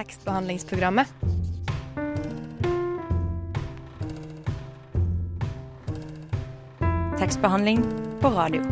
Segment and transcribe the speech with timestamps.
[0.00, 1.08] tekstbehandlingsprogrammet.
[7.18, 7.82] Tekstbehandling
[8.20, 8.62] på radio.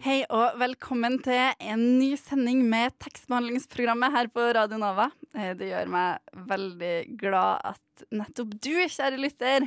[0.00, 5.10] Hei og velkommen til en ny sending med tekstbehandlingsprogrammet her på Radio Nova.
[5.34, 9.66] Eh, Det gjør meg veldig glad at nettopp du, kjære lytter,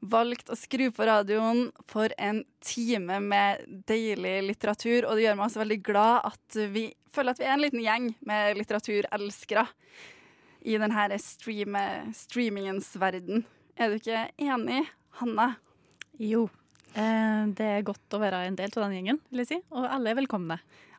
[0.00, 5.06] valgte å skru på radioen for en time med deilig litteratur.
[5.06, 7.84] Og det gjør meg også veldig glad at vi føler at vi er en liten
[7.84, 9.66] gjeng med litteraturelskere
[10.68, 11.76] i denne stream
[12.16, 13.44] streamingens verden.
[13.76, 14.84] Er du ikke enig,
[15.20, 15.54] Hanna?
[16.20, 16.48] Jo.
[16.92, 19.60] Eh, det er godt å være en del av den gjengen, vil jeg si.
[19.72, 20.58] Og alle er velkomne.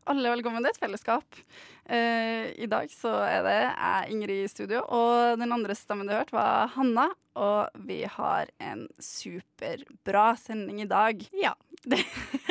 [0.09, 1.37] Alle er velkommen til et fellesskap.
[1.85, 6.15] Eh, I dag så er det jeg, Ingrid, i studio, og den andre stemmen du
[6.15, 7.09] hørte, var Hanna.
[7.37, 11.21] Og vi har en superbra sending i dag.
[11.37, 11.53] Ja.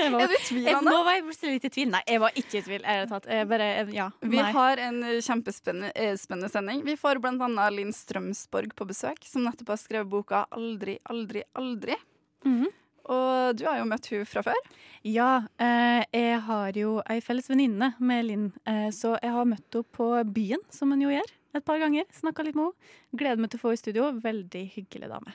[0.01, 0.91] Er du i tvil, Jeg, Hanna?
[0.95, 1.91] nå var jeg plutselig litt i tvil.
[1.93, 2.87] Nei, jeg var ikke i tvil.
[2.87, 6.17] Jeg bare, ja, Vi har en kjempespennende eh,
[6.51, 6.85] sending.
[6.87, 11.99] Vi får annet Linn Strømsborg på besøk, som nettopp har skrevet boka 'Aldri, aldri, aldri'.
[12.47, 12.71] Mhm.
[13.11, 14.59] Og du har jo møtt hun fra før.
[15.07, 19.67] Ja, eh, jeg har jo ei felles venninne med Linn, eh, så jeg har møtt
[19.75, 22.07] henne på byen, som hun jo gjør, et par ganger.
[22.15, 22.91] Snakka litt med henne.
[23.17, 24.11] Gleder meg til å få henne i studio.
[24.23, 25.35] Veldig hyggelig dame.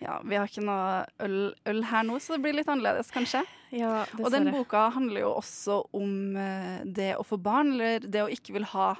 [0.00, 3.44] Ja, Vi har ikke noe øl, øl her nå, så det blir litt annerledes, kanskje.
[3.70, 8.24] Ja, Og den boka handler jo også om eh, det å få barn, eller det
[8.24, 8.92] å ikke vil ha,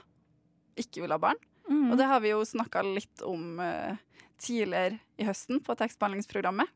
[0.77, 1.41] ikke vil ha barn.
[1.69, 1.91] Mm.
[1.92, 3.61] Og det har vi jo snakka litt om
[4.41, 6.70] tidligere i høsten på tekstbehandlingsprogrammet.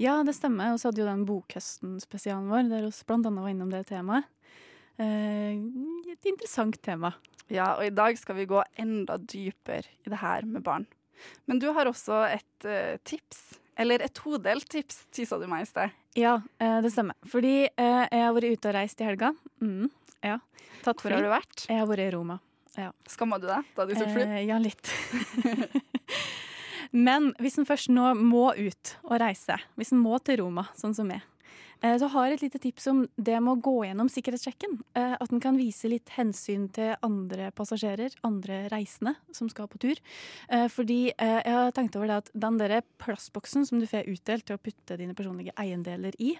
[0.00, 0.74] Ja, det stemmer.
[0.74, 4.28] Og så hadde jo den Bokhøsten-spesialen vår, der vi annet var innom det temaet.
[4.96, 5.56] Eh,
[6.12, 7.14] et interessant tema.
[7.52, 10.86] Ja, og i dag skal vi gå enda dypere i det her med barn.
[11.46, 15.70] Men du har også et eh, tips, eller et todelt tips, tisa du meg i
[15.70, 15.94] sted.
[16.16, 17.16] Ja, eh, det stemmer.
[17.28, 19.32] Fordi eh, jeg har vært ute og reist i helga.
[19.62, 19.88] Mm,
[20.24, 20.40] ja.
[20.82, 21.68] Tatt Hvor har du vært?
[21.68, 22.40] Jeg har vært i Roma.
[23.08, 24.26] Skamma du deg da du tok fly?
[24.26, 24.90] Eh, ja, litt.
[26.96, 30.94] Men hvis en først nå må ut og reise, hvis en må til Roma, sånn
[30.96, 31.24] som meg,
[31.82, 34.78] eh, så har jeg et lite tips om det med å gå gjennom sikkerhetssjekken.
[34.96, 39.82] Eh, At en kan vise litt hensyn til andre passasjerer, andre reisende som skal på
[39.82, 40.00] tur.
[40.48, 44.46] Eh, Fordi jeg har tenkt over det at den der plastboksen som du får utdelt
[44.46, 46.36] til å putte dine personlige eiendeler i,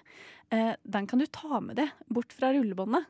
[0.49, 3.03] den kan du ta med deg bort fra rullebåndet.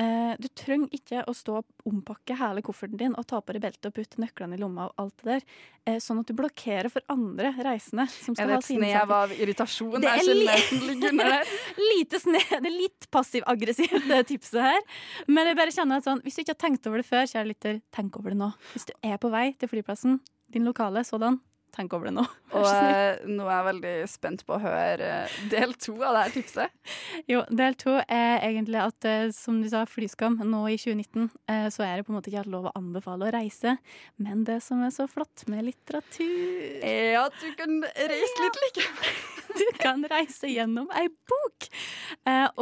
[0.00, 3.64] Eh, Du trenger ikke å stå og ompakke hele kofferten din og ta på deg
[3.66, 5.42] beltet og putte nøklene i lomma og alt det der,
[5.86, 9.12] eh, sånn at du blokkerer for andre reisende som Er skal det ha et snev
[9.18, 11.52] av irritasjon Det er ligger under der?
[11.90, 14.80] Lite sne, det er litt passiv-aggressivt, det tipset her.
[15.28, 17.50] Men jeg bare kjenner at sånn, hvis du ikke har tenkt over det før, kjære
[17.52, 18.52] lytter, tenk over det nå.
[18.72, 20.20] Hvis du er på vei til flyplassen,
[20.50, 21.40] din lokale sådan,
[21.74, 22.24] tenk over det nå.
[22.58, 26.22] Og uh, nå er jeg veldig spent på å høre eh, del to av det
[26.24, 26.96] her tipset.
[27.30, 30.40] Jo, del to er egentlig at, eh, som du sa, flyskam.
[30.50, 33.34] Nå i 2019 eh, så er det på en måte ikke lov å anbefale å
[33.34, 33.76] reise.
[34.20, 39.20] Men det som er så flott med litteratur Er at du kan reise litt likevel.
[39.50, 41.66] Du kan reise gjennom ei bok!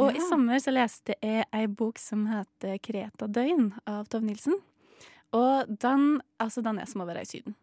[0.01, 4.57] Og i sommer så leste jeg ei bok som heter 'Kreta døgn' av Tove Nilsen.
[5.37, 7.55] Og den, altså, den er som å være i Syden.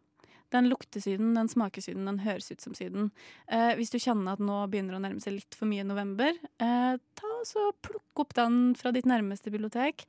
[0.56, 3.10] Den luktesyden, den smakesyden, den høres ut som Syden.
[3.52, 6.96] Eh, hvis du kjenner at nå begynner å nærme seg litt for mye november, eh,
[6.96, 10.06] ta så plukk opp den fra ditt nærmeste bibliotek.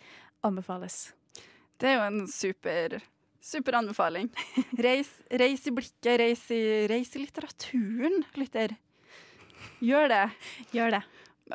[0.48, 1.12] Anbefales.
[1.82, 2.98] Det er jo en super,
[3.44, 4.32] super anbefaling.
[4.88, 5.12] Reis,
[5.44, 8.78] reis i blikket, reis i, reis i litteraturen, lytter.
[9.84, 10.26] Gjør det.
[10.74, 11.04] Gjør det.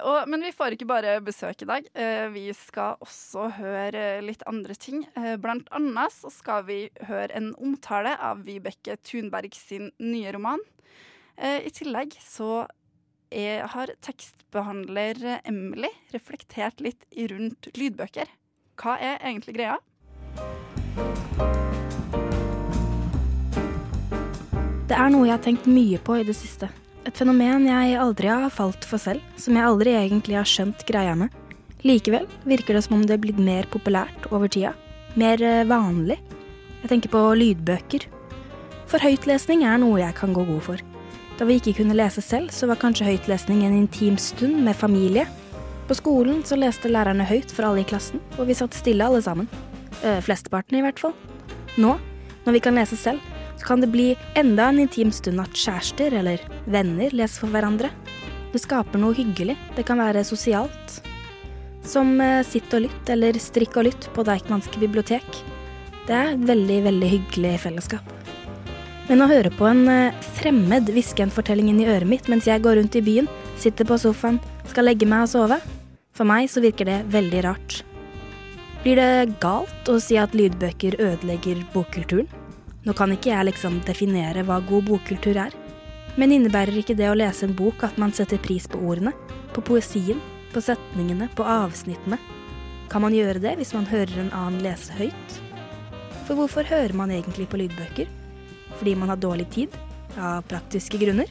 [0.00, 1.88] Og, men vi får ikke bare besøk i dag.
[1.92, 5.04] Eh, vi skal også høre litt andre ting.
[5.18, 10.62] Eh, blant annet så skal vi høre en omtale av Vibeke Thunberg sin nye roman.
[11.36, 12.64] Eh, I tillegg så
[13.28, 18.32] er, har tekstbehandler Emily reflektert litt rundt lydbøker.
[18.80, 19.76] Hva er egentlig greia?
[24.88, 26.72] Det er noe jeg har tenkt mye på i det siste.
[27.02, 31.16] Et fenomen jeg aldri har falt for selv, som jeg aldri egentlig har skjønt greia
[31.18, 31.32] med.
[31.82, 34.70] Likevel virker det som om det er blitt mer populært over tida.
[35.18, 36.20] Mer eh, vanlig.
[36.84, 38.06] Jeg tenker på lydbøker.
[38.90, 40.84] For høytlesning er noe jeg kan gå god for.
[41.40, 45.26] Da vi ikke kunne lese selv, så var kanskje høytlesning en intim stund med familie.
[45.88, 49.22] På skolen så leste lærerne høyt for alle i klassen, og vi satt stille alle
[49.24, 49.50] sammen.
[50.04, 51.16] Eh, flesteparten i hvert fall.
[51.82, 51.96] Nå,
[52.46, 53.18] når vi kan lese selv,
[53.64, 57.90] kan det bli enda en intim stund at kjærester eller venner leser for hverandre.
[58.52, 59.56] Det skaper noe hyggelig.
[59.76, 60.98] Det kan være sosialt.
[61.86, 65.26] Som eh, sitt og lytt eller strikk og lytt på Deichmanske bibliotek.
[66.06, 68.12] Det er et veldig, veldig hyggelig fellesskap.
[69.08, 72.46] Men å høre på en eh, fremmed hviske en fortelling inn i øret mitt mens
[72.48, 73.30] jeg går rundt i byen,
[73.60, 75.62] sitter på sofaen, skal legge meg og sove,
[76.12, 77.78] For meg så virker det veldig rart.
[78.82, 82.28] Blir det galt å si at lydbøker ødelegger bokkulturen?
[82.82, 85.54] Nå kan ikke jeg liksom definere hva god bokkultur er.
[86.18, 89.14] Men innebærer ikke det å lese en bok at man setter pris på ordene?
[89.54, 90.18] På poesien?
[90.52, 91.30] På setningene?
[91.38, 92.18] På avsnittene?
[92.92, 95.38] Kan man gjøre det hvis man hører en annen lese høyt?
[96.26, 98.10] For hvorfor hører man egentlig på lydbøker?
[98.80, 99.78] Fordi man har dårlig tid?
[100.18, 101.30] Av praktiske grunner?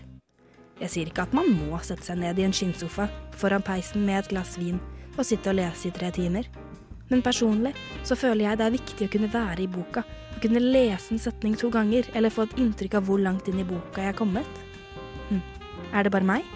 [0.81, 3.05] Jeg sier ikke at man må sette seg ned i en skinnsofa
[3.37, 4.79] foran peisen med et glass vin
[5.17, 6.47] og sitte og lese i tre timer.
[7.11, 7.75] Men personlig
[8.07, 11.21] så føler jeg det er viktig å kunne være i boka, å kunne lese en
[11.21, 14.17] setning to ganger, eller få et inntrykk av hvor langt inn i boka jeg er
[14.17, 14.61] kommet.
[15.29, 15.41] Hm.
[15.91, 16.47] Er det bare meg?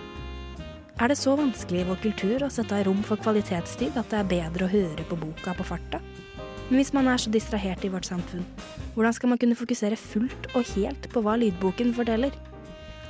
[0.95, 4.21] Er det så vanskelig i vår kultur å sette av rom for kvalitetstid at det
[4.21, 5.99] er bedre å høre på boka på farta?
[6.69, 8.45] Men hvis man er så distrahert i vårt samfunn,
[8.95, 12.31] hvordan skal man kunne fokusere fullt og helt på hva lydboken forteller?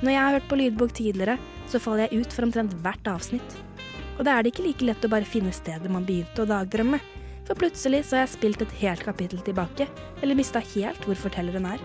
[0.02, 1.38] Når jeg har hørt på lydbok tidligere,
[1.70, 3.54] så faller jeg ut for omtrent hvert avsnitt.
[4.18, 6.98] Og da er det ikke like lett å bare finne stedet man begynte å dagdrømme,
[7.46, 9.86] for plutselig så har jeg spilt et helt kapittel tilbake,
[10.22, 11.82] eller mista helt hvor fortelleren er.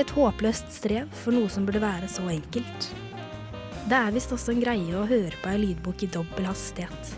[0.00, 2.90] Et håpløst strev for noe som burde være så enkelt.
[3.90, 7.12] Det er visst også en greie å høre på ei lydbok i dobbel hastighet.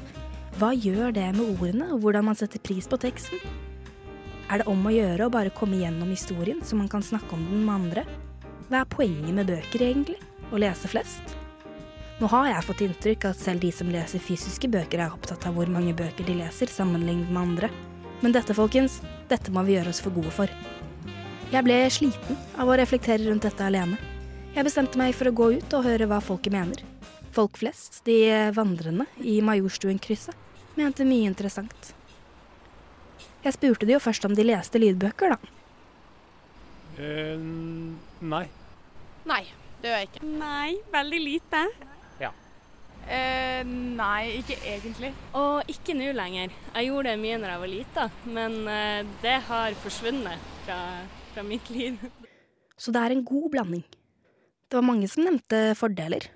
[0.58, 3.40] Hva gjør det med ordene, og hvordan man setter pris på teksten?
[4.52, 7.44] Er det om å gjøre å bare komme gjennom historien, så man kan snakke om
[7.48, 8.04] den med andre?
[8.68, 10.18] Hva er poenget med bøker, egentlig?
[10.52, 11.36] Å lese flest?
[12.20, 15.56] Nå har jeg fått inntrykk at selv de som leser fysiske bøker, er opptatt av
[15.56, 17.70] hvor mange bøker de leser, sammenlignet med andre.
[18.22, 19.00] Men dette, folkens,
[19.30, 20.52] dette må vi gjøre oss for gode for.
[21.52, 23.98] Jeg ble sliten av å reflektere rundt dette alene.
[24.54, 26.84] Jeg bestemte meg for å gå ut og høre hva folket mener.
[27.32, 28.18] Folk flest, de
[28.52, 30.36] vandrende i Majorstuen-krysset,
[30.76, 31.94] mente mye interessant.
[33.42, 35.54] Jeg spurte de jo først om de leste lydbøker, da.
[37.00, 37.40] Eh,
[38.20, 38.44] nei.
[39.26, 39.42] Nei,
[39.80, 40.28] det gjør jeg ikke.
[40.36, 41.62] Nei, veldig lite.
[43.08, 45.12] Eh, nei, ikke egentlig.
[45.38, 46.52] Og ikke nå lenger.
[46.74, 50.78] Jeg gjorde det mye når jeg var lita, men eh, det har forsvunnet fra,
[51.34, 51.98] fra mitt liv.
[52.76, 53.82] Så det er en god blanding.
[54.68, 56.30] Det var mange som nevnte fordeler.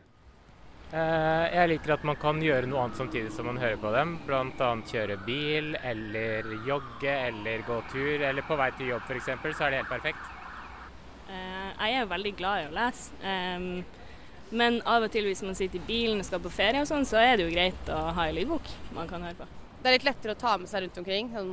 [0.93, 4.17] Eh, jeg liker at man kan gjøre noe annet samtidig som man hører på dem.
[4.27, 4.69] Bl.a.
[4.87, 9.31] kjøre bil, eller jogge, eller gå tur, eller på vei til jobb f.eks.
[9.57, 10.33] Så er det helt perfekt.
[11.27, 13.17] Eh, jeg er veldig glad i å lese.
[13.27, 13.71] em,
[14.51, 17.07] men av og til hvis man sitter i bilen og skal på ferie og sånn,
[17.09, 19.49] så er det jo greit å ha en lydbok man kan høre på.
[19.83, 21.53] Det er litt lettere å ta med seg rundt omkring, sånn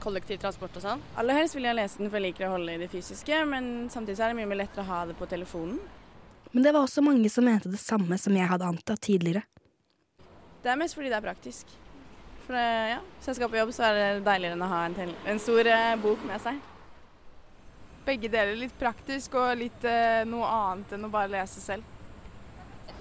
[0.00, 1.02] kollektivtransport og sånn.
[1.20, 3.90] Aller helst vil jeg lese den, for jeg liker å holde i det fysiske, men
[3.92, 5.78] samtidig er det mye mer lettere å ha det på telefonen.
[6.50, 9.44] Men det var også mange som mente det samme som jeg hadde antatt tidligere.
[10.64, 11.76] Det er mest fordi det er praktisk.
[12.46, 14.96] For ja, hvis jeg skal på jobb, så er det deiligere enn å ha en,
[14.96, 16.58] tel en stor eh, bok med seg.
[18.08, 18.56] Begge deler.
[18.58, 21.86] Litt praktisk og litt eh, noe annet enn å bare lese selv.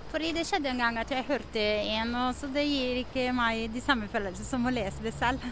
[0.09, 1.61] Fordi det skjedde en gang at jeg hørte
[1.93, 5.43] en, og så det gir ikke meg de samme følelsene som å lese det selv.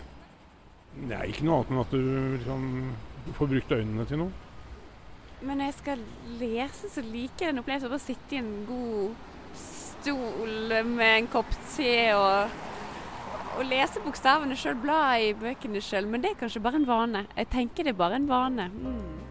[0.97, 2.03] Nei, ikke noe annet enn at du
[2.39, 4.43] liksom får brukt øynene til noe.
[5.45, 6.05] Men når jeg skal
[6.39, 9.27] lese, så liker jeg den opplevelsen av å sitte i en god
[9.61, 12.57] stol med en kopp te og,
[13.59, 16.09] og lese bokstavene sjøl, bla i bøkene sjøl.
[16.09, 17.27] Men det er kanskje bare en vane.
[17.37, 18.71] Jeg tenker det er bare en vane.
[18.73, 19.26] Mm.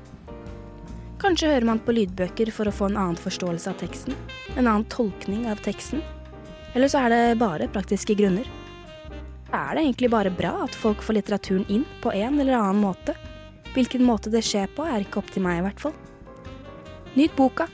[1.17, 4.13] Kanskje hører man på lydbøker for å få en annen forståelse av teksten,
[4.53, 6.03] en annen tolkning av teksten.
[6.77, 8.45] Eller så er det bare praktiske grunner.
[9.49, 13.17] Er det egentlig bare bra at folk får litteraturen inn på en eller annen måte?
[13.73, 15.97] Hvilken måte det skjer på, er ikke opp til meg i hvert fall.
[17.17, 17.71] Nyt boka.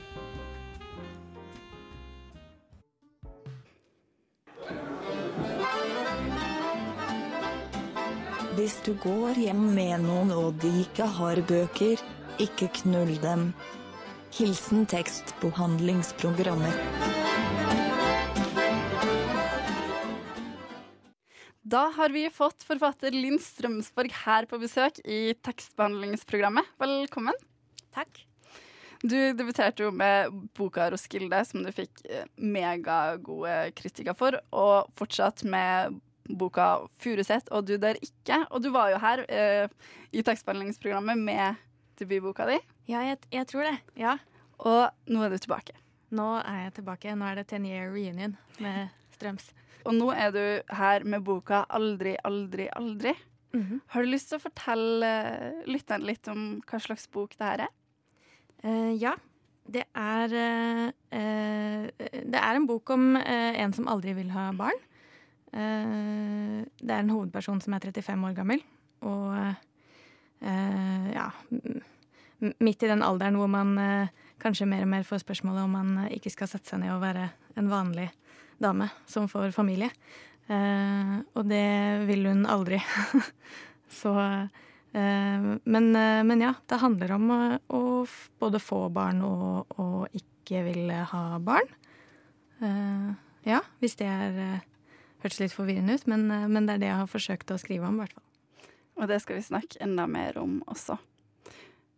[8.55, 11.99] Hvis du går hjem med noen og de ikke har bøker,
[12.41, 13.51] ikke knull dem.
[14.33, 16.73] Hilsen tekstbehandlingsprogrammer.
[21.63, 26.69] Da har vi fått forfatter Linn Strømsborg her på besøk i tekstbehandlingsprogrammet.
[26.81, 27.37] Velkommen.
[27.93, 28.25] Takk.
[29.03, 35.43] Du debuterte jo med boka 'Roskilde', som du fikk eh, megagode kritikker for, og fortsatt
[35.43, 35.99] med
[36.29, 38.45] boka 'Furuset' og 'Du der ikke'.
[38.51, 39.67] Og du var jo her eh,
[40.13, 41.55] i tekstbehandlingsprogrammet med
[41.99, 42.59] debutboka di.
[42.89, 43.75] Ja, jeg, jeg tror det.
[43.99, 44.17] Ja.
[44.63, 45.75] Og nå er du tilbake.
[46.13, 47.15] Nå er jeg tilbake.
[47.17, 49.51] Nå er det Ten year reunion med Strøms.
[49.83, 50.43] Og nå er du
[50.75, 53.15] her med boka 'Aldri, aldri, aldri'.
[53.53, 53.81] Mhm.
[53.87, 55.09] Har du lyst til å fortelle
[55.69, 57.73] lytterne litt om hva slags bok det her er?
[58.63, 59.13] Uh, ja.
[59.63, 64.49] Det er uh, uh, Det er en bok om eh, en som aldri vil ha
[64.57, 64.81] barn.
[65.53, 68.63] Eh, det er en hovedperson som er 35 år gammel,
[69.05, 69.59] og eh,
[70.43, 71.29] ja
[72.59, 74.09] Midt i den alderen hvor man eh,
[74.43, 77.03] kanskje mer og mer får spørsmålet om man eh, ikke skal sette seg ned og
[77.03, 78.09] være en vanlig
[78.61, 79.89] dame som får familie.
[80.51, 81.67] Eh, og det
[82.09, 82.81] vil hun aldri.
[84.01, 87.39] Så eh, men, eh, men ja, det handler om å,
[87.71, 87.81] å
[88.43, 91.71] både få barn og, og ikke ville ha barn.
[92.63, 93.09] Eh,
[93.47, 94.69] ja, hvis det er eh,
[95.23, 97.87] hørtes litt forvirrende ut, men, eh, men det er det jeg har forsøkt å skrive
[97.87, 98.29] om, i hvert fall.
[98.99, 100.99] Og det skal vi snakke enda mer om også.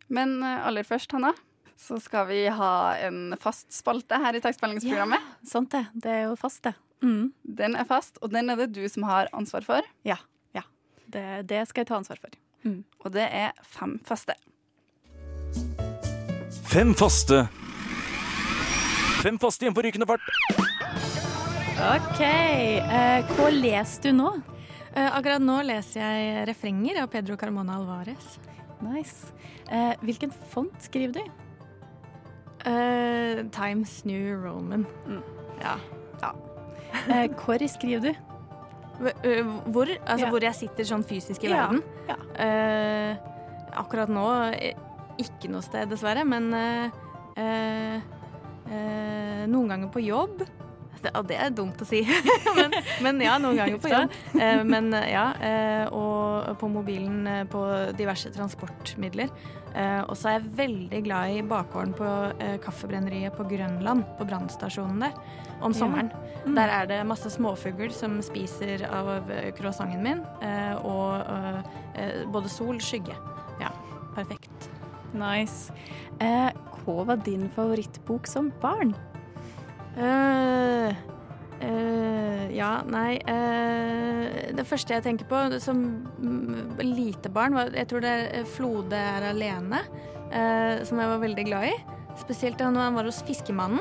[0.08, 1.34] Men eh, aller først, Hanna,
[1.76, 2.74] så skal vi ha
[3.04, 5.34] en fast spalte her i tekstmeldingsprogrammet.
[5.48, 5.86] sant det.
[5.94, 6.76] Det er jo fast, det.
[7.04, 7.34] Mm.
[7.44, 9.92] Den er fast, og den er det du som har ansvar for.
[10.08, 10.18] Ja.
[10.56, 10.64] ja.
[11.12, 12.38] Det, det skal jeg ta ansvar for.
[12.66, 12.82] Mm.
[13.04, 14.38] Og det er fem faste.
[16.66, 17.46] Fem faste.
[19.22, 20.26] Fem faste igjen på rykende fart.
[21.76, 22.22] OK.
[22.24, 24.32] Eh, hva leser du nå?
[24.96, 28.38] Eh, akkurat nå leser jeg refrenger av Pedro Carmona Alvarez.
[28.86, 29.34] Nice.
[29.72, 31.24] Eh, hvilken font skriver du?
[32.70, 34.86] Eh, Times New Roman.
[35.62, 35.76] Ja.
[37.10, 38.14] Eh, hvor skriver du?
[38.96, 39.12] Hvor?
[39.74, 40.30] Hvor, altså, Ja.
[40.32, 41.84] hvor jeg sitter sånn fysisk i Ja, verden?
[43.76, 44.24] Akkurat nå
[45.20, 46.50] ikke noe sted, dessverre, men
[49.52, 50.46] noen ganger på jobb.
[51.02, 52.02] Det, og det er dumt å si,
[52.58, 52.74] men,
[53.06, 54.16] men ja, noen ganger på jobb.
[54.40, 57.62] Eh, men eh, ja, eh, og på mobilen på
[57.98, 59.32] diverse transportmidler.
[59.76, 62.12] Og så er jeg veldig glad i bakgården på
[62.64, 65.18] kaffebrenneriet på Grønland, på brannstasjonen der,
[65.60, 66.14] om sommeren.
[66.46, 66.54] Mm.
[66.56, 69.28] Der er det masse småfugler som spiser av
[69.60, 70.24] croissanten min,
[70.80, 73.20] og både sol, skygge.
[73.60, 73.74] Ja,
[74.16, 74.72] perfekt.
[75.16, 75.74] Nice.
[76.20, 76.52] Eh,
[76.84, 78.94] hva var din favorittbok som barn?
[79.96, 80.92] Eh,
[82.52, 84.26] ja, nei uh,
[84.56, 85.86] Det første jeg tenker på som
[86.84, 89.82] lite barn, var, jeg tror det er 'Flode er alene',
[90.86, 91.76] som jeg var veldig glad i.
[92.20, 93.80] Spesielt da han var hos Fiskemannen.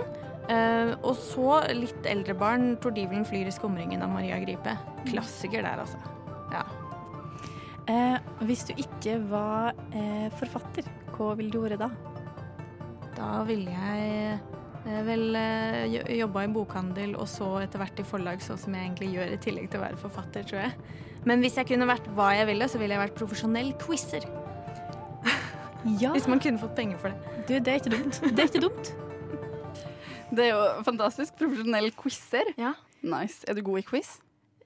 [1.03, 4.77] Og så litt eldre barn, 'Tordivelen flyr i skumringen' av Maria Gripe.
[5.09, 5.99] Klassiker der, altså.
[6.53, 6.65] Ja.
[8.41, 9.75] Hvis du ikke var
[10.39, 10.85] forfatter,
[11.17, 11.91] hva ville du vært da?
[13.17, 14.39] Da ville jeg
[14.85, 18.85] vel eh, jo- jobba i bokhandel og så etter hvert i forlag, sånn som jeg
[18.85, 20.75] egentlig gjør i tillegg til å være forfatter, tror jeg.
[21.25, 24.27] Men hvis jeg kunne vært hva jeg ville, så ville jeg vært profesjonell quizer.
[25.85, 27.33] Hvis man kunne fått penger for det.
[27.49, 28.21] Du, det er ikke dumt.
[28.37, 28.93] Det er ikke dumt.
[30.35, 31.35] Det er jo fantastisk.
[31.39, 32.49] Profesjonell quizer.
[32.59, 32.73] Ja.
[33.05, 33.45] Nice.
[33.49, 34.15] Er du god i quiz?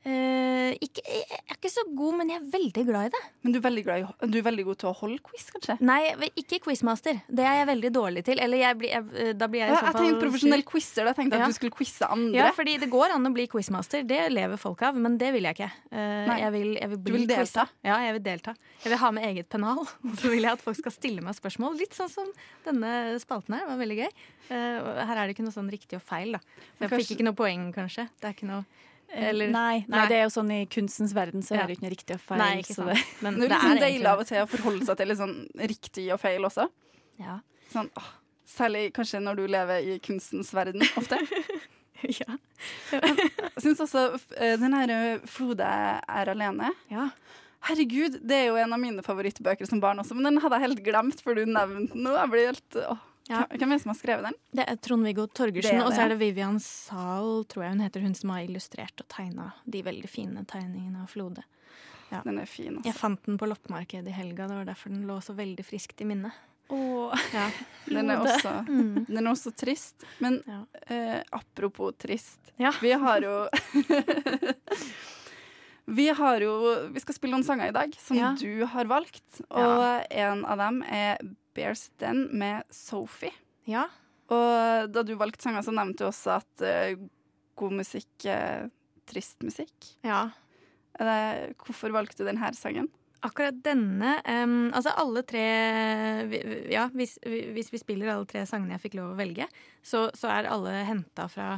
[0.08, 3.20] Eh, ikke, jeg er ikke så god, men jeg er veldig glad i det.
[3.44, 5.74] Men du er veldig, glad i, du er veldig god til å holde quiz, kanskje?
[5.84, 5.98] Nei,
[6.40, 7.18] ikke quizmaster.
[7.28, 8.40] Det er jeg veldig dårlig til.
[8.40, 11.08] Eller jeg blir, jeg, da blir jeg i Ja, så jeg tenkte profesjonell quizer.
[11.10, 11.48] Da tenkte jeg Ja.
[11.50, 12.38] at du skulle quize andre.
[12.40, 14.06] Ja, fordi det går an å bli quizmaster.
[14.08, 15.70] Det lever folk av, men det vil jeg ikke.
[15.92, 17.66] Uh, jeg vil, jeg vil Du vil delta?
[17.68, 18.56] quiz- Ja, jeg vil delta.
[18.84, 19.84] Jeg vil ha med eget pennal.
[20.22, 21.76] Så vil jeg at folk skal stille meg spørsmål.
[21.82, 22.32] Litt sånn som
[22.64, 23.66] denne spalten her.
[23.66, 24.10] Det var veldig gøy.
[24.48, 26.40] Uh, her er det ikke noe sånn riktig og feil, da.
[26.40, 28.08] Så jeg Kanskje- fikk ikke noe poeng, kanskje.
[28.20, 28.64] Det er ikke noe
[29.14, 31.62] Eller- nei, nei, det er jo sånn i kunstens verden så Ja.
[31.62, 32.38] er det jo ikke noe riktig og feil.
[32.38, 32.88] Nei, ikke så sant.
[32.98, 35.16] det- Men det er det liksom er deilig av og til å forholde seg til
[35.16, 36.68] sånn riktig og feil også.
[37.18, 37.40] Ja.
[37.72, 38.10] Sånn, åh,
[38.46, 41.18] særlig kanskje når du lever i kunstens verden ofte.
[42.20, 42.36] ja.
[42.92, 46.70] Jeg syns også eh, den her eh, 'Frode er alene'.
[46.90, 47.10] Ja.
[47.66, 50.68] Herregud, det er jo en av mine favorittbøker som barn også, men den hadde jeg
[50.68, 52.12] helt glemt før du nevnte den nå.
[52.14, 52.98] Jeg blir helt, åh.
[53.28, 53.42] Ja.
[53.50, 54.34] Hvem er det som har skrevet den?
[54.56, 58.00] Det er Trond-Viggo Torgersen, er og så er det Vivian Zahl, tror jeg hun heter,
[58.06, 61.44] hun som har illustrert og tegna de veldig fine tegningene av Flode.
[62.10, 62.22] Ja.
[62.24, 62.86] Den er fin, altså.
[62.88, 66.00] Jeg fant den på loppemarkedet i helga, det var derfor den lå så veldig friskt
[66.00, 66.32] i minnet.
[66.68, 67.46] Ja.
[67.88, 69.06] Den er, også, Mm.
[69.08, 70.04] den er også trist.
[70.20, 70.58] Men Ja.
[70.92, 72.50] eh, apropos trist.
[72.60, 72.72] Ja.
[72.82, 73.48] Vi har jo
[75.88, 76.52] Vi har jo
[76.92, 79.40] Vi skal spille noen sanger i dag som du har valgt.
[79.48, 81.16] Og en av dem er
[81.58, 83.34] Bears Den med Sophie.
[83.68, 83.88] Ja.
[84.32, 87.08] Og da du valgte sanger, så nevnte du også at uh,
[87.58, 88.68] god musikk er
[89.08, 89.92] trist musikk.
[90.06, 90.28] Ja.
[90.98, 92.88] Det, hvorfor valgte du denne sangen?
[93.26, 95.40] Akkurat denne um, Altså alle tre
[96.30, 99.48] vi- Ja, hvis, vi- hvis vi spiller alle tre sangene jeg fikk lov å velge,
[99.82, 101.48] så, så er alle henta fra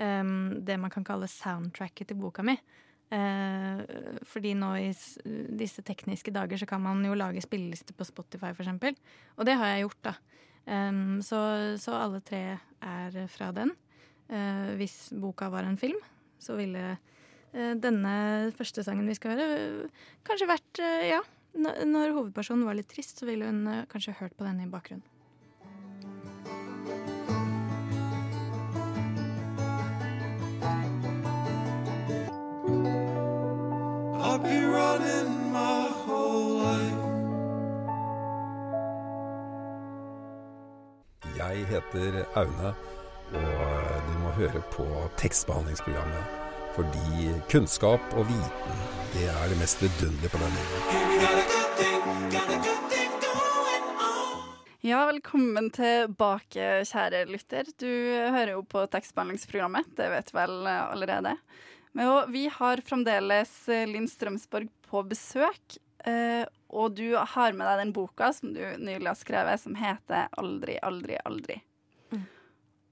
[0.00, 2.54] um, det man kan kalle soundtracket til boka mi.
[3.12, 3.82] Eh,
[4.24, 4.90] fordi nå i
[5.60, 8.96] disse tekniske dager så kan man jo lage spillelister på Spotify, eksempel.
[9.36, 10.16] Og det har jeg gjort, da.
[11.26, 11.38] Så,
[11.82, 13.72] så alle tre er fra den.
[14.32, 15.98] Eh, hvis boka var en film,
[16.40, 18.14] så ville eh, denne
[18.56, 19.88] første sangen vi skal høre,
[20.24, 21.20] kanskje vært Ja,
[21.58, 25.11] når hovedpersonen var litt trist, så ville hun kanskje hørt på denne i bakgrunnen.
[35.52, 37.02] My whole life.
[41.36, 42.70] Jeg heter Aune,
[43.32, 44.86] og du må høre på
[45.20, 46.24] tekstbehandlingsprogrammet
[46.76, 48.78] Fordi kunnskap og viten,
[49.12, 50.92] det er det mest vidunderlige på denne jorden.
[54.82, 57.68] Ja, velkommen tilbake, kjære lytter.
[57.78, 61.36] Du hører jo på tekstbehandlingsprogrammet, det vet du vel allerede.
[61.92, 65.78] Men vi har fremdeles eh, Linn Strømsborg på besøk.
[66.04, 70.28] eh, Og du har med deg den boka som du nylig har skrevet, som heter
[70.32, 71.60] 'Aldri, aldri, aldri'.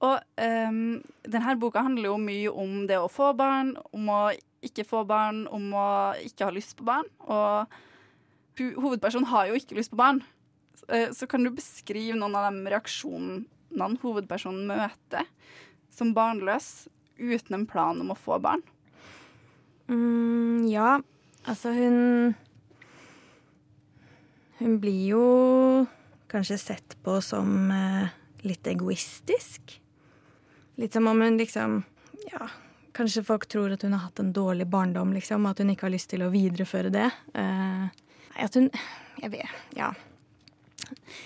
[0.01, 4.31] Og um, denne boka handler jo mye om det å få barn, om å
[4.65, 7.05] ikke få barn, om å ikke ha lyst på barn.
[7.29, 7.69] Og
[8.57, 10.23] hovedpersonen har jo ikke lyst på barn.
[10.89, 15.25] Eh, Så kan du beskrive noen av de reaksjonene hovedpersonen møter
[15.89, 16.87] som barnløs
[17.19, 18.63] uten en plan om å få barn?
[19.91, 21.01] Mm, ja,
[21.43, 22.33] altså hun
[24.61, 25.23] Hun blir jo
[26.31, 28.11] kanskje sett på som eh,
[28.45, 29.73] litt egoistisk.
[30.79, 31.81] Litt som om hun liksom
[32.31, 32.47] Ja,
[32.93, 35.45] kanskje folk tror at hun har hatt en dårlig barndom, liksom.
[35.49, 37.09] At hun ikke har lyst til å videreføre det.
[37.33, 37.89] Eh,
[38.45, 38.69] at hun
[39.21, 39.91] Jeg vet Ja.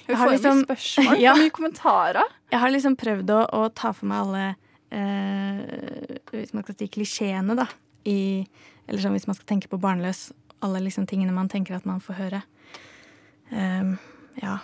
[0.08, 1.36] Får jo mye spørsmål, Ja.
[1.36, 2.24] mye kommentarer.
[2.52, 4.44] Jeg har liksom prøvd å, å ta for meg alle
[4.96, 7.68] eh, Hvis man skal si klisjeene, da.
[8.06, 8.46] I,
[8.86, 10.30] eller sånn hvis man skal tenke på barnløs.
[10.66, 12.42] Alle liksom tingene man tenker at man får høre.
[13.52, 13.96] Um,
[14.42, 14.60] ja.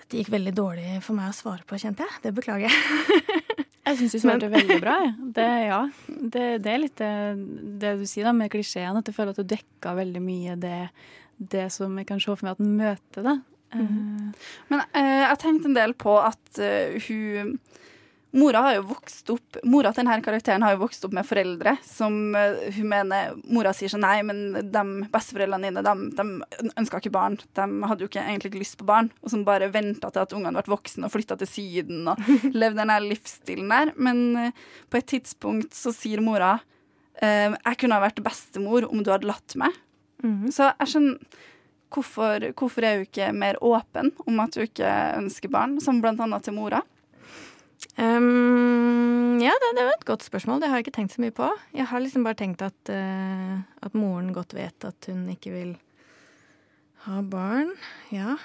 [0.00, 2.20] Dette gikk veldig dårlig for meg å svare på, kjente jeg.
[2.24, 3.24] Det beklager jeg.
[3.84, 4.94] Jeg syns du svarte veldig bra.
[5.36, 7.10] Det, ja, det, det er litt det,
[7.82, 10.86] det du sier da, med klisjeen, at jeg føler at du dekka veldig mye det,
[11.36, 13.26] det som jeg kan se for meg at den møter.
[13.26, 13.34] da.
[13.74, 17.56] Men uh, jeg tenkte en del på at uh, hun
[18.34, 21.76] Mora har jo vokst opp Mora til denne karakteren har jo vokst opp med foreldre
[21.86, 24.40] som eh, hun mener Mora sier sånn Nei, men
[24.74, 27.38] de besteforeldrene dine, de, de ønska ikke barn.
[27.54, 29.08] De hadde jo ikke egentlig ikke lyst på barn.
[29.22, 32.20] Og som bare venta til at ungene ble voksne og flytta til Syden og
[32.60, 33.94] levde den der livsstilen der.
[33.94, 36.56] Men eh, på et tidspunkt så sier mora
[37.22, 39.78] eh, Jeg kunne ha vært bestemor om du hadde latt meg.
[40.54, 41.42] Så jeg skjønner
[41.94, 46.22] hvorfor, hvorfor er hun ikke mer åpen om at hun ikke ønsker barn, som blant
[46.24, 46.80] annet til mora?
[47.96, 50.62] Ehm, ja, det, det var et godt spørsmål.
[50.62, 51.48] Det har jeg ikke tenkt så mye på.
[51.76, 55.72] Jeg har liksom bare tenkt at, uh, at moren godt vet at hun ikke vil
[57.04, 57.70] ha barn.
[58.14, 58.36] Ja.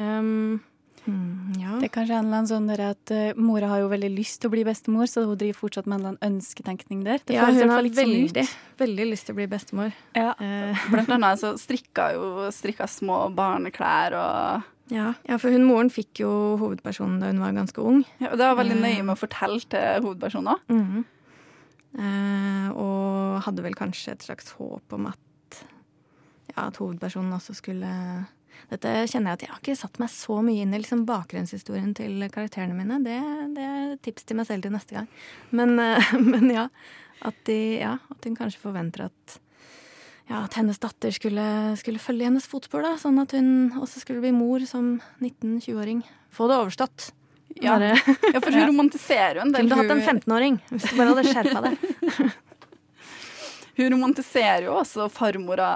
[0.00, 0.62] Um,
[1.04, 1.76] hmm, ja.
[1.78, 4.40] Det er kanskje en eller annen sånn der at uh, Mora har jo veldig lyst
[4.42, 7.22] til å bli bestemor, så hun driver fortsatt med en eller annen ønsketenkning der.
[7.22, 8.58] Det ja, hun har sånn veldig, ut.
[8.82, 9.94] veldig lyst til å bli bestemor.
[10.18, 10.32] Ja.
[10.40, 15.90] Uh, Blant annet så strikka jo strikka små barneklær og ja, ja, for hun moren
[15.92, 18.02] fikk jo hovedpersonen da hun var ganske ung.
[18.20, 20.62] ja, og Det var veldig Eh, nøye med å fortelle til hovedpersonen.
[20.68, 21.04] Mhm.
[21.92, 25.58] Eh, og hadde vel kanskje et slags håp om at,
[26.54, 27.90] ja, at hovedpersonen også skulle
[28.70, 31.94] Dette kjenner jeg at jeg har ikke satt meg så mye inn i liksom bakgrunnshistorien
[31.96, 33.00] til karakterene mine.
[33.04, 33.16] Det,
[33.56, 35.08] det er tips til meg selv til neste gang.
[35.50, 36.68] Men, eh, men ja,
[37.26, 37.96] at de, ja.
[38.12, 39.38] At hun kanskje forventer at
[40.30, 41.44] ja, at hennes datter skulle,
[41.80, 46.02] skulle følge hennes fotspor, da, sånn at hun også skulle bli mor som 19-20-åring.
[46.32, 47.10] Få det overstått.
[47.60, 47.74] Ja.
[47.76, 47.98] Bare-
[48.32, 49.66] Ja, for hun romantiserer jo en del.
[49.68, 52.32] Kunne du hatt en 15-åring hvis du bare hadde skjerpa deg?
[53.76, 55.68] Hun romantiserer jo også farmora,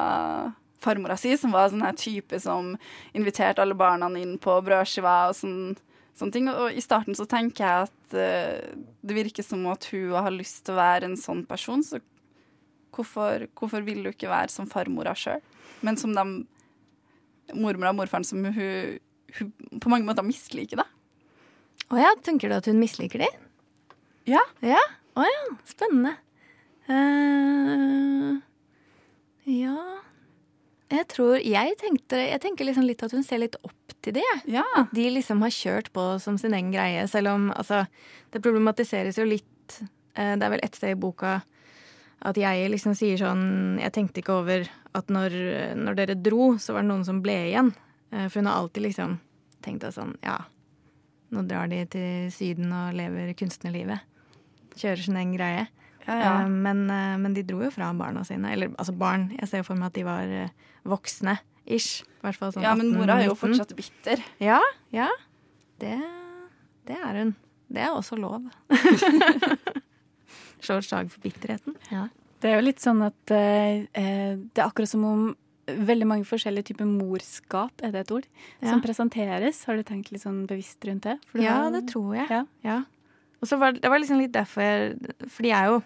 [0.84, 2.74] farmora si, som var sånn her type som
[3.16, 5.76] inviterte alle barna inn på brødskiva og sånn,
[6.18, 6.50] sånne ting.
[6.52, 10.66] Og i starten så tenker jeg at uh, det virker som at hun har lyst
[10.66, 12.02] til å være en sånn person, så
[12.96, 15.42] hvorfor, hvorfor vil du ikke være som farmora sjøl?
[15.86, 16.26] Men som de
[17.54, 18.98] mormora og morfaren som hun,
[19.38, 20.88] hun på mange måter misliker, da.
[21.92, 23.28] Å ja, tenker du at hun misliker de?
[24.26, 24.42] Ja.
[24.64, 24.80] Ja?
[25.16, 26.16] Å ja, spennende.
[26.86, 28.36] Uh,
[29.50, 29.74] ja
[30.86, 34.28] Jeg tror Jeg tenkte Jeg tenker liksom litt at hun ser litt opp til det.
[34.46, 34.62] Ja.
[34.78, 37.84] At de liksom har kjørt på som sin egen greie, selv om altså
[38.30, 39.80] Det problematiseres jo litt
[40.14, 41.40] eh, Det er vel ett sted i boka
[42.22, 44.64] at jeg liksom sier sånn Jeg tenkte ikke over
[44.96, 45.34] at når,
[45.76, 47.74] når dere dro, så var det noen som ble igjen.
[48.10, 49.18] Eh, For hun har alltid liksom
[49.62, 50.38] tenkt at sånn Ja,
[51.34, 54.00] nå drar de til Syden og lever kunstnerlivet.
[54.76, 55.66] Kjører sin egen greie.
[56.06, 56.32] Ja, ja.
[56.42, 58.52] Eh, Men, eh, men de dro jo fra barna sine.
[58.52, 59.30] Eller altså barn.
[59.40, 60.34] Jeg ser jo for meg at de var
[60.86, 61.38] voksne.
[61.66, 62.04] Ish.
[62.22, 64.22] Sånn Ja, men mora er jo fortsatt bitter.
[64.40, 64.60] Ja,
[64.94, 65.08] ja.
[65.78, 65.96] Det,
[66.86, 67.34] det er hun.
[67.68, 68.46] Det er også lov.
[70.60, 71.74] Slår et slag for bitterheten.
[71.92, 72.08] Ja.
[72.40, 75.26] Det er jo litt sånn at eh, eh, det er akkurat som om
[75.66, 78.26] veldig mange forskjellige typer morskap, er det et ord,
[78.62, 78.68] Ja.
[78.70, 79.64] som presenteres.
[79.66, 81.18] Har du tenkt litt sånn bevisst rundt det?
[81.32, 82.28] For Ja, har- det tror jeg.
[82.30, 82.44] Ja.
[82.62, 82.76] Ja.
[83.42, 84.96] Og så var det var liksom litt derfor jeg
[85.28, 85.82] Fordi jeg er jo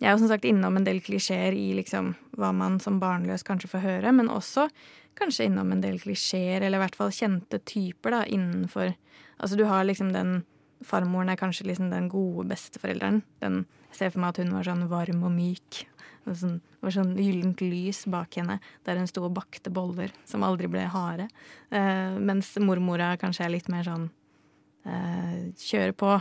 [0.00, 3.44] jeg er jo som sagt innom en del klisjeer i liksom hva man som barnløs
[3.44, 4.68] kanskje får høre, men også
[5.14, 8.94] kanskje innom en del klisjeer, eller i hvert fall kjente typer da, innenfor
[9.40, 10.44] Altså du har liksom den
[10.84, 13.22] Farmoren er kanskje liksom den gode besteforelderen.
[13.42, 15.84] Den ser for meg at hun var sånn varm og myk.
[16.24, 20.44] Sånn, det var sånn gyllent lys bak henne der hun sto og bakte boller som
[20.46, 21.28] aldri ble harde.
[21.68, 24.06] Eh, mens mormora kanskje er litt mer sånn
[24.88, 26.14] eh, kjøre på.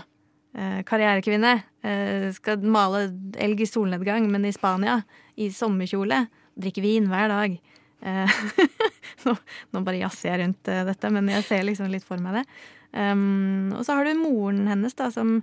[0.54, 1.54] Eh, karrierekvinne.
[1.84, 3.08] Eh, skal male
[3.42, 5.00] elg i solnedgang, men i Spania,
[5.40, 6.26] i sommerkjole.
[6.60, 7.58] Drikke vin hver dag.
[8.04, 8.40] Eh,
[9.26, 9.36] nå,
[9.72, 12.48] nå, bare jazzer jeg rundt eh, dette, men jeg ser liksom litt for meg det.
[12.94, 15.40] Um, og så har du moren hennes, da, som,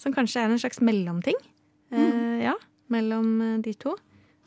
[0.00, 1.38] som kanskje er en slags mellomting.
[1.92, 2.40] Mm.
[2.40, 2.54] ja,
[2.88, 3.90] mellom de to.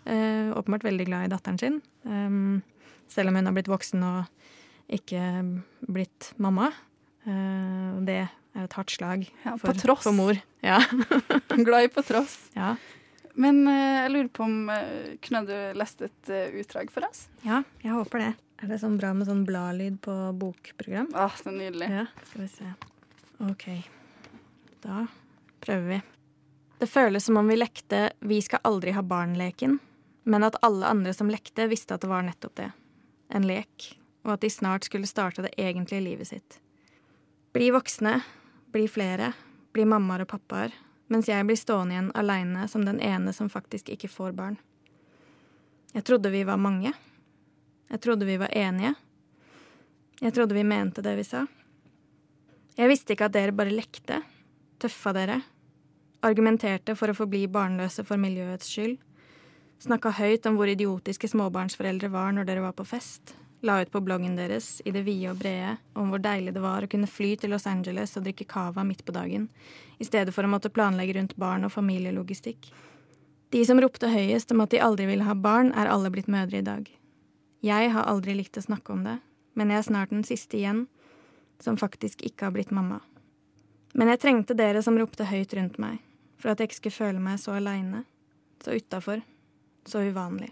[0.06, 1.76] åpenbart veldig glad i datteren sin.
[2.02, 2.64] Um,
[3.08, 5.22] selv om hun har blitt voksen og ikke
[5.86, 6.72] blitt mamma.
[7.26, 10.38] det er et hardt slag ja, for, for, mor.
[10.66, 10.80] Ja.
[11.68, 12.38] glad i på tross.
[12.56, 12.76] Ja.
[13.36, 17.28] Men uh, jeg lurer på om uh, Kunne du lest et uh, utdrag for oss?
[17.44, 18.32] Ja, jeg håper det.
[18.66, 21.12] Er det sånn bra med sånn bladlyd på bokprogram?
[21.14, 21.90] Ah, det er nydelig.
[21.94, 22.70] Ja, skal vi se.
[23.46, 23.66] OK.
[24.82, 25.04] Da
[25.62, 26.00] prøver vi.
[26.82, 29.78] Det føles som om vi lekte 'Vi skal aldri ha barn'-leken,
[30.24, 32.72] men at alle andre som lekte, visste at det var nettopp det.
[33.30, 34.00] En lek.
[34.26, 36.60] Og at de snart skulle starte det egentlige livet sitt.
[37.54, 38.24] Bli voksne.
[38.72, 39.34] Bli flere.
[39.74, 40.74] Bli mammaer og pappaer
[41.08, 44.58] mens jeg blir stående igjen aleine som den ene som faktisk ikke får barn.
[45.94, 46.94] Jeg trodde vi var mange.
[47.92, 48.96] Jeg trodde vi var enige.
[50.22, 51.46] Jeg trodde vi mente det vi sa.
[52.76, 54.20] Jeg visste ikke at dere bare lekte,
[54.82, 55.40] tøffa dere,
[56.26, 58.98] argumenterte for å forbli barnløse for miljøets skyld,
[59.86, 64.02] snakka høyt om hvor idiotiske småbarnsforeldre var når dere var på fest, la ut på
[64.04, 67.34] bloggen deres i det vide og brede om hvor deilig det var å kunne fly
[67.40, 69.48] til Los Angeles og drikke cava midt på dagen,
[69.98, 72.70] i stedet for å måtte planlegge rundt barn og familielogistikk.
[73.56, 76.60] De som ropte høyest om at de aldri ville ha barn, er alle blitt mødre
[76.60, 76.90] i dag.
[77.66, 79.16] Jeg har aldri likt å snakke om det,
[79.58, 80.84] men jeg er snart den siste igjen
[81.64, 83.00] som faktisk ikke har blitt mamma.
[83.98, 85.98] Men jeg trengte dere som ropte høyt rundt meg,
[86.38, 88.04] for at jeg ikke skulle føle meg så aleine,
[88.62, 89.24] så utafor,
[89.88, 90.52] så uvanlig.